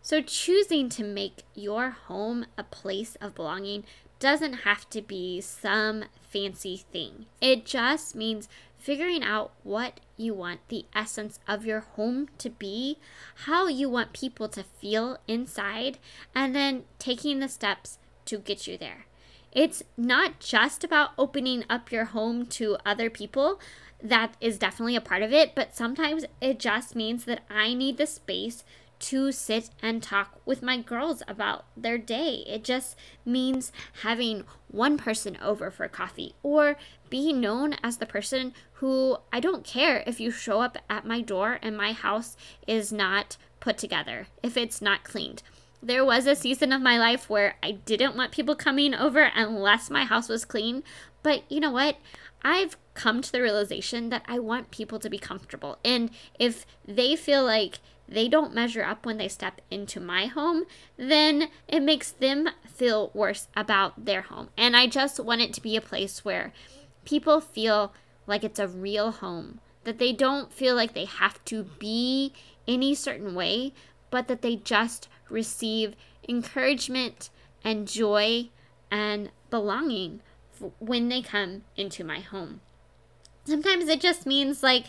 so 0.01 0.21
choosing 0.21 0.89
to 0.89 1.03
make 1.03 1.43
your 1.53 1.91
home 1.91 2.45
a 2.57 2.63
place 2.63 3.15
of 3.21 3.35
belonging 3.35 3.83
doesn't 4.19 4.53
have 4.53 4.89
to 4.89 5.01
be 5.01 5.41
some 5.41 6.05
fancy 6.21 6.77
thing. 6.91 7.25
It 7.41 7.65
just 7.65 8.15
means 8.15 8.47
figuring 8.85 9.23
out 9.23 9.51
what 9.63 9.99
you 10.15 10.31
want 10.31 10.59
the 10.67 10.85
essence 10.93 11.39
of 11.47 11.65
your 11.65 11.79
home 11.79 12.29
to 12.37 12.51
be, 12.51 12.99
how 13.45 13.65
you 13.65 13.89
want 13.89 14.13
people 14.13 14.47
to 14.47 14.61
feel 14.61 15.17
inside, 15.27 15.97
and 16.35 16.55
then 16.55 16.83
taking 16.99 17.39
the 17.39 17.49
steps 17.49 17.97
to 18.25 18.37
get 18.37 18.67
you 18.67 18.77
there. 18.77 19.07
It's 19.51 19.81
not 19.97 20.39
just 20.39 20.83
about 20.83 21.13
opening 21.17 21.63
up 21.67 21.91
your 21.91 22.05
home 22.05 22.45
to 22.47 22.77
other 22.85 23.09
people. 23.09 23.59
That 24.03 24.35
is 24.39 24.59
definitely 24.59 24.95
a 24.95 25.01
part 25.01 25.23
of 25.23 25.33
it, 25.33 25.55
but 25.55 25.75
sometimes 25.75 26.25
it 26.39 26.59
just 26.59 26.95
means 26.95 27.25
that 27.25 27.41
I 27.49 27.73
need 27.73 27.97
the 27.97 28.05
space 28.05 28.63
to 28.99 29.31
sit 29.31 29.69
and 29.81 30.01
talk 30.01 30.39
with 30.45 30.61
my 30.61 30.77
girls 30.77 31.21
about 31.27 31.65
their 31.75 31.97
day. 31.97 32.43
It 32.47 32.63
just 32.63 32.95
means 33.25 33.71
having 34.01 34.43
one 34.67 34.97
person 34.97 35.37
over 35.41 35.69
for 35.71 35.87
coffee 35.87 36.35
or 36.43 36.77
being 37.09 37.39
known 37.39 37.75
as 37.83 37.97
the 37.97 38.05
person 38.05 38.53
who 38.73 39.17
I 39.31 39.39
don't 39.39 39.63
care 39.63 40.03
if 40.05 40.19
you 40.19 40.31
show 40.31 40.61
up 40.61 40.77
at 40.89 41.05
my 41.05 41.21
door 41.21 41.59
and 41.61 41.77
my 41.77 41.93
house 41.93 42.35
is 42.67 42.91
not 42.91 43.37
put 43.59 43.77
together, 43.77 44.27
if 44.43 44.57
it's 44.57 44.81
not 44.81 45.03
cleaned. 45.03 45.43
There 45.81 46.05
was 46.05 46.25
a 46.25 46.35
season 46.35 46.71
of 46.71 46.81
my 46.81 46.97
life 46.97 47.29
where 47.29 47.55
I 47.61 47.71
didn't 47.71 48.15
want 48.15 48.31
people 48.31 48.55
coming 48.55 48.95
over 48.95 49.29
unless 49.35 49.89
my 49.89 50.03
house 50.03 50.29
was 50.29 50.43
clean. 50.43 50.83
But 51.21 51.43
you 51.49 51.59
know 51.59 51.71
what? 51.71 51.97
I've 52.43 52.77
come 52.93 53.21
to 53.21 53.31
the 53.31 53.41
realization 53.41 54.09
that 54.09 54.23
I 54.27 54.39
want 54.39 54.71
people 54.71 54.99
to 54.99 55.09
be 55.09 55.17
comfortable. 55.17 55.79
And 55.83 56.11
if 56.39 56.65
they 56.87 57.15
feel 57.15 57.43
like 57.43 57.79
they 58.07 58.27
don't 58.27 58.53
measure 58.53 58.83
up 58.83 59.05
when 59.05 59.17
they 59.17 59.27
step 59.27 59.61
into 59.71 59.99
my 59.99 60.27
home, 60.27 60.65
then 60.97 61.49
it 61.67 61.81
makes 61.81 62.11
them 62.11 62.49
feel 62.67 63.11
worse 63.13 63.47
about 63.55 64.05
their 64.05 64.21
home. 64.23 64.49
And 64.57 64.75
I 64.75 64.87
just 64.87 65.19
want 65.19 65.41
it 65.41 65.53
to 65.53 65.61
be 65.61 65.75
a 65.75 65.81
place 65.81 66.23
where 66.23 66.53
people 67.03 67.41
feel 67.41 67.93
like 68.27 68.43
it's 68.43 68.59
a 68.59 68.67
real 68.67 69.11
home, 69.11 69.59
that 69.83 69.99
they 69.99 70.11
don't 70.11 70.51
feel 70.51 70.75
like 70.75 70.93
they 70.93 71.05
have 71.05 71.43
to 71.45 71.63
be 71.79 72.33
any 72.67 72.95
certain 72.95 73.35
way, 73.35 73.73
but 74.09 74.27
that 74.27 74.41
they 74.41 74.55
just 74.55 75.07
receive 75.29 75.95
encouragement 76.27 77.29
and 77.63 77.87
joy 77.87 78.49
and 78.91 79.31
belonging 79.49 80.21
when 80.79 81.09
they 81.09 81.21
come 81.21 81.63
into 81.75 82.03
my 82.03 82.19
home. 82.19 82.61
Sometimes 83.45 83.87
it 83.87 84.01
just 84.01 84.25
means 84.25 84.63
like 84.63 84.85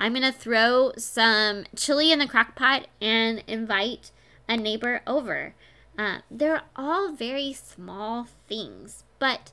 I'm 0.00 0.14
going 0.14 0.22
to 0.22 0.32
throw 0.32 0.92
some 0.96 1.64
chili 1.76 2.10
in 2.10 2.20
the 2.20 2.26
crock 2.26 2.56
pot 2.56 2.86
and 3.02 3.44
invite 3.46 4.10
a 4.48 4.56
neighbor 4.56 5.02
over. 5.06 5.54
Uh, 5.98 6.20
they're 6.30 6.62
all 6.74 7.12
very 7.12 7.52
small 7.52 8.26
things, 8.48 9.04
but 9.18 9.52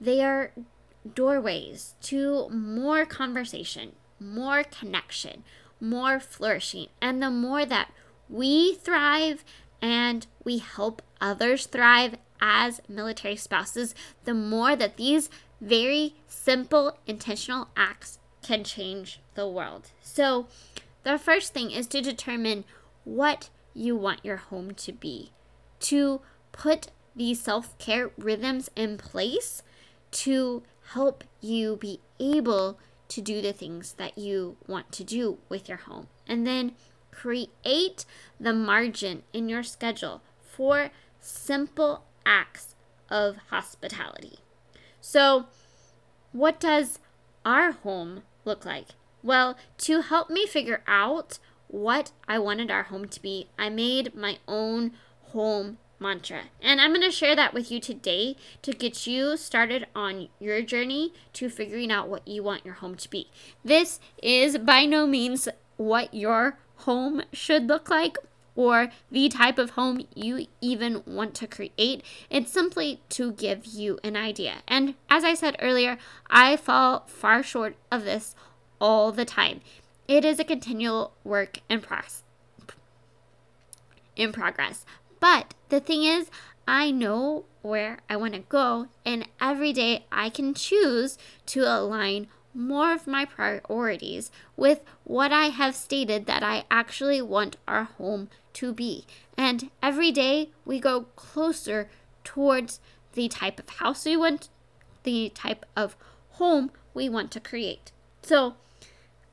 they 0.00 0.24
are 0.24 0.50
doorways 1.14 1.94
to 2.02 2.48
more 2.48 3.06
conversation, 3.06 3.92
more 4.18 4.64
connection, 4.64 5.44
more 5.80 6.18
flourishing. 6.18 6.88
And 7.00 7.22
the 7.22 7.30
more 7.30 7.64
that 7.64 7.92
we 8.28 8.74
thrive 8.74 9.44
and 9.80 10.26
we 10.42 10.58
help 10.58 11.00
others 11.20 11.66
thrive 11.66 12.16
as 12.40 12.80
military 12.88 13.36
spouses, 13.36 13.94
the 14.24 14.34
more 14.34 14.74
that 14.74 14.96
these 14.96 15.30
very 15.60 16.16
simple, 16.26 16.98
intentional 17.06 17.68
acts 17.76 18.18
can 18.46 18.64
change 18.64 19.20
the 19.34 19.48
world. 19.48 19.90
So, 20.02 20.46
the 21.02 21.18
first 21.18 21.52
thing 21.52 21.70
is 21.70 21.86
to 21.88 22.00
determine 22.00 22.64
what 23.04 23.50
you 23.74 23.96
want 23.96 24.24
your 24.24 24.36
home 24.36 24.72
to 24.74 24.92
be, 24.92 25.30
to 25.80 26.20
put 26.52 26.88
these 27.14 27.40
self 27.40 27.76
care 27.78 28.10
rhythms 28.16 28.70
in 28.76 28.98
place 28.98 29.62
to 30.10 30.62
help 30.92 31.24
you 31.40 31.76
be 31.76 32.00
able 32.20 32.78
to 33.08 33.20
do 33.20 33.40
the 33.40 33.52
things 33.52 33.94
that 33.94 34.18
you 34.18 34.56
want 34.66 34.92
to 34.92 35.04
do 35.04 35.38
with 35.48 35.68
your 35.68 35.78
home. 35.78 36.08
And 36.26 36.46
then 36.46 36.72
create 37.10 38.04
the 38.38 38.52
margin 38.52 39.22
in 39.32 39.48
your 39.48 39.62
schedule 39.62 40.22
for 40.40 40.90
simple 41.20 42.04
acts 42.24 42.74
of 43.10 43.36
hospitality. 43.50 44.38
So, 45.00 45.46
what 46.32 46.60
does 46.60 46.98
our 47.44 47.72
home 47.72 48.22
look 48.46 48.64
like? 48.64 48.88
Well, 49.22 49.56
to 49.78 50.02
help 50.02 50.30
me 50.30 50.46
figure 50.46 50.82
out 50.86 51.38
what 51.68 52.12
I 52.28 52.38
wanted 52.38 52.70
our 52.70 52.84
home 52.84 53.08
to 53.08 53.20
be, 53.20 53.48
I 53.58 53.68
made 53.68 54.14
my 54.14 54.38
own 54.46 54.92
home 55.32 55.78
mantra. 55.98 56.42
And 56.62 56.80
I'm 56.80 56.90
going 56.90 57.02
to 57.02 57.10
share 57.10 57.34
that 57.36 57.54
with 57.54 57.70
you 57.70 57.80
today 57.80 58.36
to 58.62 58.72
get 58.72 59.06
you 59.06 59.36
started 59.36 59.86
on 59.94 60.28
your 60.38 60.62
journey 60.62 61.12
to 61.34 61.48
figuring 61.48 61.90
out 61.90 62.08
what 62.08 62.26
you 62.28 62.42
want 62.42 62.64
your 62.64 62.74
home 62.74 62.96
to 62.96 63.10
be. 63.10 63.30
This 63.64 63.98
is 64.22 64.58
by 64.58 64.84
no 64.84 65.06
means 65.06 65.48
what 65.76 66.12
your 66.12 66.58
home 66.80 67.22
should 67.32 67.66
look 67.66 67.88
like 67.88 68.16
or 68.56 68.88
the 69.10 69.28
type 69.28 69.58
of 69.58 69.70
home 69.70 70.06
you 70.14 70.46
even 70.60 71.02
want 71.06 71.34
to 71.34 71.46
create. 71.46 72.02
It's 72.28 72.50
simply 72.50 73.00
to 73.10 73.32
give 73.32 73.66
you 73.66 74.00
an 74.02 74.16
idea. 74.16 74.62
And 74.66 74.94
as 75.08 75.22
I 75.22 75.34
said 75.34 75.56
earlier, 75.60 75.98
I 76.28 76.56
fall 76.56 77.04
far 77.06 77.42
short 77.42 77.76
of 77.92 78.04
this 78.04 78.34
all 78.80 79.12
the 79.12 79.24
time. 79.24 79.60
It 80.08 80.24
is 80.24 80.40
a 80.40 80.44
continual 80.44 81.12
work 81.22 81.58
in 81.68 81.80
progress. 81.80 82.22
In 84.16 84.32
progress. 84.32 84.84
But 85.20 85.54
the 85.68 85.80
thing 85.80 86.04
is, 86.04 86.30
I 86.66 86.90
know 86.90 87.44
where 87.62 87.98
I 88.08 88.16
want 88.16 88.34
to 88.34 88.40
go, 88.40 88.88
and 89.04 89.28
every 89.40 89.72
day 89.72 90.06
I 90.10 90.30
can 90.30 90.54
choose 90.54 91.18
to 91.46 91.62
align 91.62 92.28
more 92.56 92.92
of 92.92 93.06
my 93.06 93.24
priorities 93.24 94.30
with 94.56 94.80
what 95.04 95.32
I 95.32 95.46
have 95.46 95.74
stated 95.74 96.26
that 96.26 96.42
I 96.42 96.64
actually 96.70 97.20
want 97.22 97.56
our 97.68 97.84
home 97.84 98.28
to 98.54 98.72
be. 98.72 99.04
And 99.36 99.70
every 99.82 100.10
day 100.10 100.50
we 100.64 100.80
go 100.80 101.02
closer 101.16 101.88
towards 102.24 102.80
the 103.12 103.28
type 103.28 103.60
of 103.60 103.68
house 103.68 104.04
we 104.04 104.16
want, 104.16 104.48
the 105.02 105.30
type 105.34 105.64
of 105.76 105.96
home 106.30 106.70
we 106.94 107.08
want 107.08 107.30
to 107.32 107.40
create. 107.40 107.92
So 108.22 108.54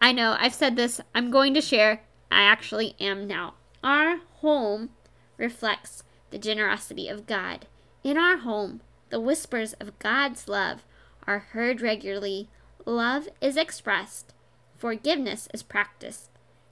I 0.01 0.12
know 0.12 0.36
I've 0.38 0.53
said 0.53 0.75
this, 0.75 0.99
I'm 1.15 1.31
going 1.31 1.53
to 1.53 1.62
share, 1.62 2.01
I 2.29 2.41
actually 2.41 2.95
am 2.99 3.27
now. 3.27 3.55
Our 3.83 4.17
home 4.41 4.89
reflects 5.38 6.03
the 6.29 6.38
generosity 6.38 7.07
of 7.07 7.27
God. 7.27 7.67
In 8.03 8.17
our 8.17 8.38
home, 8.38 8.81
the 9.09 9.19
whispers 9.19 9.73
of 9.73 9.97
God's 9.99 10.47
love 10.47 10.83
are 11.25 11.39
heard 11.39 11.81
regularly, 11.81 12.49
love 12.85 13.27
is 13.41 13.57
expressed, 13.57 14.33
forgiveness 14.77 15.47
is 15.53 15.63
practiced, 15.63 16.29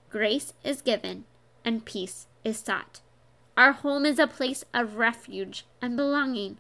grace 0.10 0.54
is 0.64 0.82
given, 0.82 1.26
and 1.64 1.86
peace 1.86 2.28
is 2.44 2.58
sought. 2.58 3.02
Our 3.58 3.74
home 3.74 4.06
is 4.06 4.20
a 4.20 4.28
place 4.28 4.64
of 4.74 4.98
refuge 4.98 5.66
and 5.82 5.96
belonging. 5.96 6.58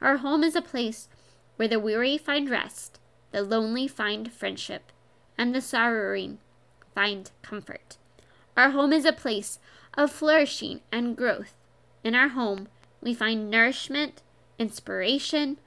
Our 0.00 0.18
home 0.18 0.42
is 0.42 0.56
a 0.56 0.62
place 0.62 1.08
where 1.56 1.68
the 1.68 1.78
weary 1.78 2.18
find 2.18 2.48
rest, 2.48 2.98
the 3.32 3.42
lonely 3.42 3.86
find 3.86 4.32
friendship, 4.32 4.92
and 5.36 5.54
the 5.54 5.60
sorrowing 5.60 6.38
find 6.94 7.30
comfort. 7.42 7.96
Our 8.56 8.70
home 8.70 8.92
is 8.92 9.04
a 9.04 9.12
place 9.12 9.58
of 9.94 10.10
flourishing 10.10 10.80
and 10.90 11.16
growth. 11.16 11.54
In 12.02 12.14
our 12.14 12.28
home, 12.28 12.68
we 13.02 13.14
find 13.14 13.50
nourishment, 13.50 14.22
inspiration, 14.58 15.58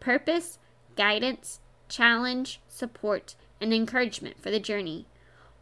purpose, 0.00 0.58
guidance, 0.96 1.60
challenge, 1.88 2.60
support, 2.68 3.34
and 3.60 3.72
encouragement 3.72 4.40
for 4.40 4.50
the 4.50 4.60
journey. 4.60 5.06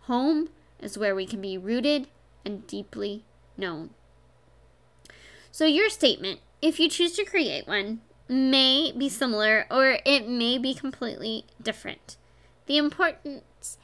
Home 0.02 0.50
is 0.80 0.98
where 0.98 1.14
we 1.14 1.26
can 1.26 1.40
be 1.40 1.58
rooted 1.58 2.08
and 2.44 2.66
deeply 2.66 3.24
known. 3.56 3.90
So, 5.50 5.64
your 5.64 5.88
statement, 5.88 6.40
if 6.60 6.78
you 6.78 6.88
choose 6.88 7.12
to 7.12 7.24
create 7.24 7.66
one, 7.66 8.00
may 8.28 8.92
be 8.92 9.08
similar 9.08 9.66
or 9.70 9.98
it 10.04 10.28
may 10.28 10.58
be 10.58 10.74
completely 10.74 11.44
different. 11.62 12.16
The 12.66 12.76
importance 12.76 13.78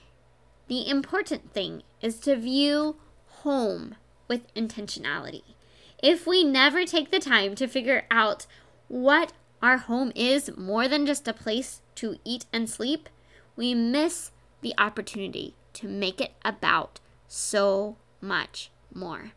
the 0.68 0.88
important 0.88 1.52
thing 1.52 1.83
is 2.00 2.18
to 2.20 2.35
view 2.35 2.96
home 3.42 3.96
with 4.26 4.52
intentionality. 4.55 5.42
If 6.02 6.26
we 6.26 6.44
never 6.44 6.87
take 6.87 7.11
the 7.11 7.18
time 7.18 7.55
to 7.57 7.68
figure 7.68 8.05
out 8.11 8.46
what 8.88 9.35
our 9.61 9.76
home 9.76 10.12
is 10.14 10.57
more 10.57 10.88
than 10.88 11.05
just 11.05 11.28
a 11.28 11.35
place 11.35 11.82
to 11.96 12.16
eat 12.24 12.46
and 12.52 12.68
sleep, 12.68 13.09
we 13.57 13.74
miss 13.74 14.31
the 14.61 14.74
opportunity 14.78 15.55
to 15.74 15.88
make 15.88 16.20
it 16.20 16.33
about 16.44 17.00
so 17.28 17.96
much 18.20 18.70
more. 18.94 19.33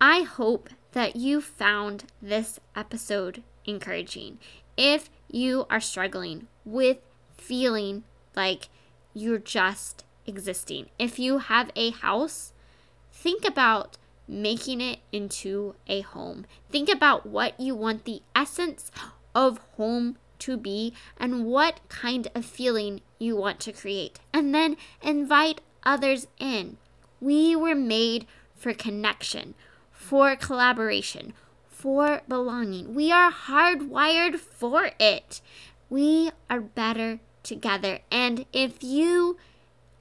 I 0.00 0.22
hope 0.22 0.70
that 0.92 1.16
you 1.16 1.40
found 1.40 2.04
this 2.20 2.58
episode 2.74 3.42
encouraging. 3.64 4.38
If 4.76 5.10
you 5.30 5.66
are 5.70 5.80
struggling 5.80 6.48
with 6.64 6.98
feeling 7.36 8.04
like 8.34 8.68
you're 9.14 9.38
just 9.38 10.04
existing, 10.26 10.86
if 10.98 11.18
you 11.18 11.38
have 11.38 11.70
a 11.76 11.90
house 11.90 12.52
think 13.12 13.44
about 13.44 13.98
making 14.26 14.80
it 14.80 14.98
into 15.12 15.74
a 15.86 16.00
home. 16.00 16.46
Think 16.70 16.88
about 16.88 17.26
what 17.26 17.58
you 17.60 17.74
want 17.74 18.04
the 18.04 18.22
essence 18.34 18.90
of 19.34 19.58
home 19.76 20.16
to 20.42 20.56
be 20.56 20.92
and 21.16 21.46
what 21.46 21.80
kind 21.88 22.28
of 22.34 22.44
feeling 22.44 23.00
you 23.18 23.36
want 23.36 23.60
to 23.60 23.72
create. 23.72 24.20
And 24.32 24.54
then 24.54 24.76
invite 25.02 25.60
others 25.84 26.26
in. 26.38 26.76
We 27.20 27.54
were 27.54 27.74
made 27.74 28.26
for 28.56 28.74
connection, 28.74 29.54
for 29.92 30.36
collaboration, 30.36 31.32
for 31.68 32.22
belonging. 32.28 32.94
We 32.94 33.10
are 33.10 33.32
hardwired 33.32 34.36
for 34.36 34.90
it. 34.98 35.40
We 35.88 36.30
are 36.48 36.60
better 36.60 37.20
together. 37.42 38.00
And 38.10 38.46
if 38.52 38.82
you 38.82 39.36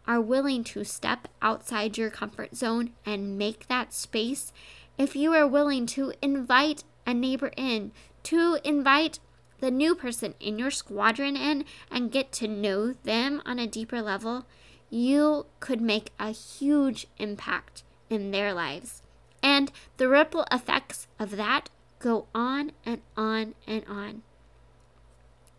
are 0.08 0.22
willing 0.22 0.64
to 0.64 0.84
step 0.84 1.28
outside 1.42 1.98
your 1.98 2.10
comfort 2.10 2.56
zone 2.56 2.92
and 3.06 3.38
make 3.38 3.68
that 3.68 3.94
space, 3.94 4.52
if 4.98 5.16
you 5.16 5.34
are 5.34 5.48
willing 5.48 5.86
to 5.88 6.14
invite 6.22 6.84
a 7.06 7.14
neighbor 7.14 7.52
in, 7.58 7.92
to 8.24 8.60
invite 8.64 9.20
the 9.62 9.72
new 9.72 9.96
person 9.96 10.36
in 10.40 10.60
your 10.60 10.72
squadron 10.72 11.38
in 11.38 11.64
and 11.90 12.12
get 12.12 12.32
to 12.34 12.48
know 12.48 12.94
them 13.04 13.42
on 13.46 13.60
a 13.60 13.68
deeper 13.68 14.02
level, 14.02 14.46
you 14.90 15.46
could 15.60 15.80
make 15.80 16.12
a 16.20 16.32
huge 16.32 17.08
impact 17.18 17.84
in 18.10 18.32
their 18.32 18.54
lives. 18.54 19.02
And 19.42 19.72
the 19.98 20.10
ripple 20.10 20.46
effects 20.52 21.08
of 21.18 21.38
that 21.38 21.70
go 22.00 22.28
on 22.36 22.74
and 22.86 23.02
on 23.16 23.56
and 23.66 23.86
on. 23.88 24.24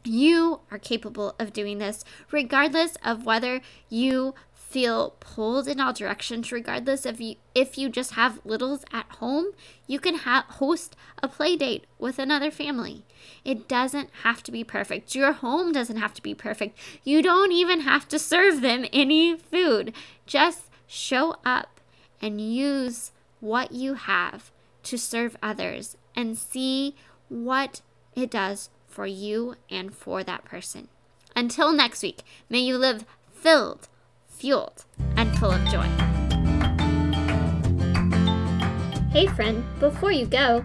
You 0.04 0.60
are 0.70 0.78
capable 0.78 1.34
of 1.38 1.52
doing 1.52 1.78
this 1.78 2.04
regardless 2.32 2.96
of 3.04 3.24
whether 3.24 3.60
you 3.88 4.34
feel 4.52 5.10
pulled 5.20 5.68
in 5.68 5.80
all 5.80 5.92
directions 5.92 6.50
regardless 6.50 7.06
of 7.06 7.20
you 7.20 7.36
if 7.54 7.76
you 7.76 7.90
just 7.90 8.12
have 8.12 8.40
littles 8.42 8.86
at 8.90 9.04
home 9.18 9.52
you 9.86 10.00
can 10.00 10.14
ha- 10.14 10.46
host 10.48 10.96
a 11.22 11.28
play 11.28 11.56
date 11.56 11.84
with 11.98 12.18
another 12.18 12.50
family 12.50 13.04
it 13.44 13.68
doesn't 13.68 14.10
have 14.22 14.42
to 14.42 14.52
be 14.52 14.64
perfect 14.64 15.14
your 15.14 15.32
home 15.32 15.72
doesn't 15.72 15.96
have 15.96 16.14
to 16.14 16.22
be 16.22 16.34
perfect 16.34 16.78
you 17.04 17.22
don't 17.22 17.52
even 17.52 17.80
have 17.80 18.08
to 18.08 18.18
serve 18.18 18.60
them 18.60 18.84
any 18.92 19.36
food 19.36 19.92
just 20.26 20.70
show 20.86 21.36
up 21.44 21.80
and 22.20 22.40
use 22.40 23.12
what 23.40 23.72
you 23.72 23.94
have 23.94 24.50
to 24.82 24.96
serve 24.96 25.36
others 25.42 25.96
and 26.14 26.38
see 26.38 26.94
what 27.28 27.80
it 28.14 28.30
does 28.30 28.70
for 28.86 29.06
you 29.06 29.56
and 29.70 29.94
for 29.94 30.22
that 30.22 30.44
person. 30.44 30.88
Until 31.34 31.72
next 31.72 32.02
week, 32.02 32.22
may 32.48 32.60
you 32.60 32.76
live 32.76 33.04
filled, 33.32 33.88
fueled, 34.28 34.84
and 35.16 35.36
full 35.38 35.50
of 35.50 35.64
joy. 35.64 35.88
Hey, 39.10 39.26
friend, 39.26 39.64
before 39.80 40.12
you 40.12 40.26
go, 40.26 40.64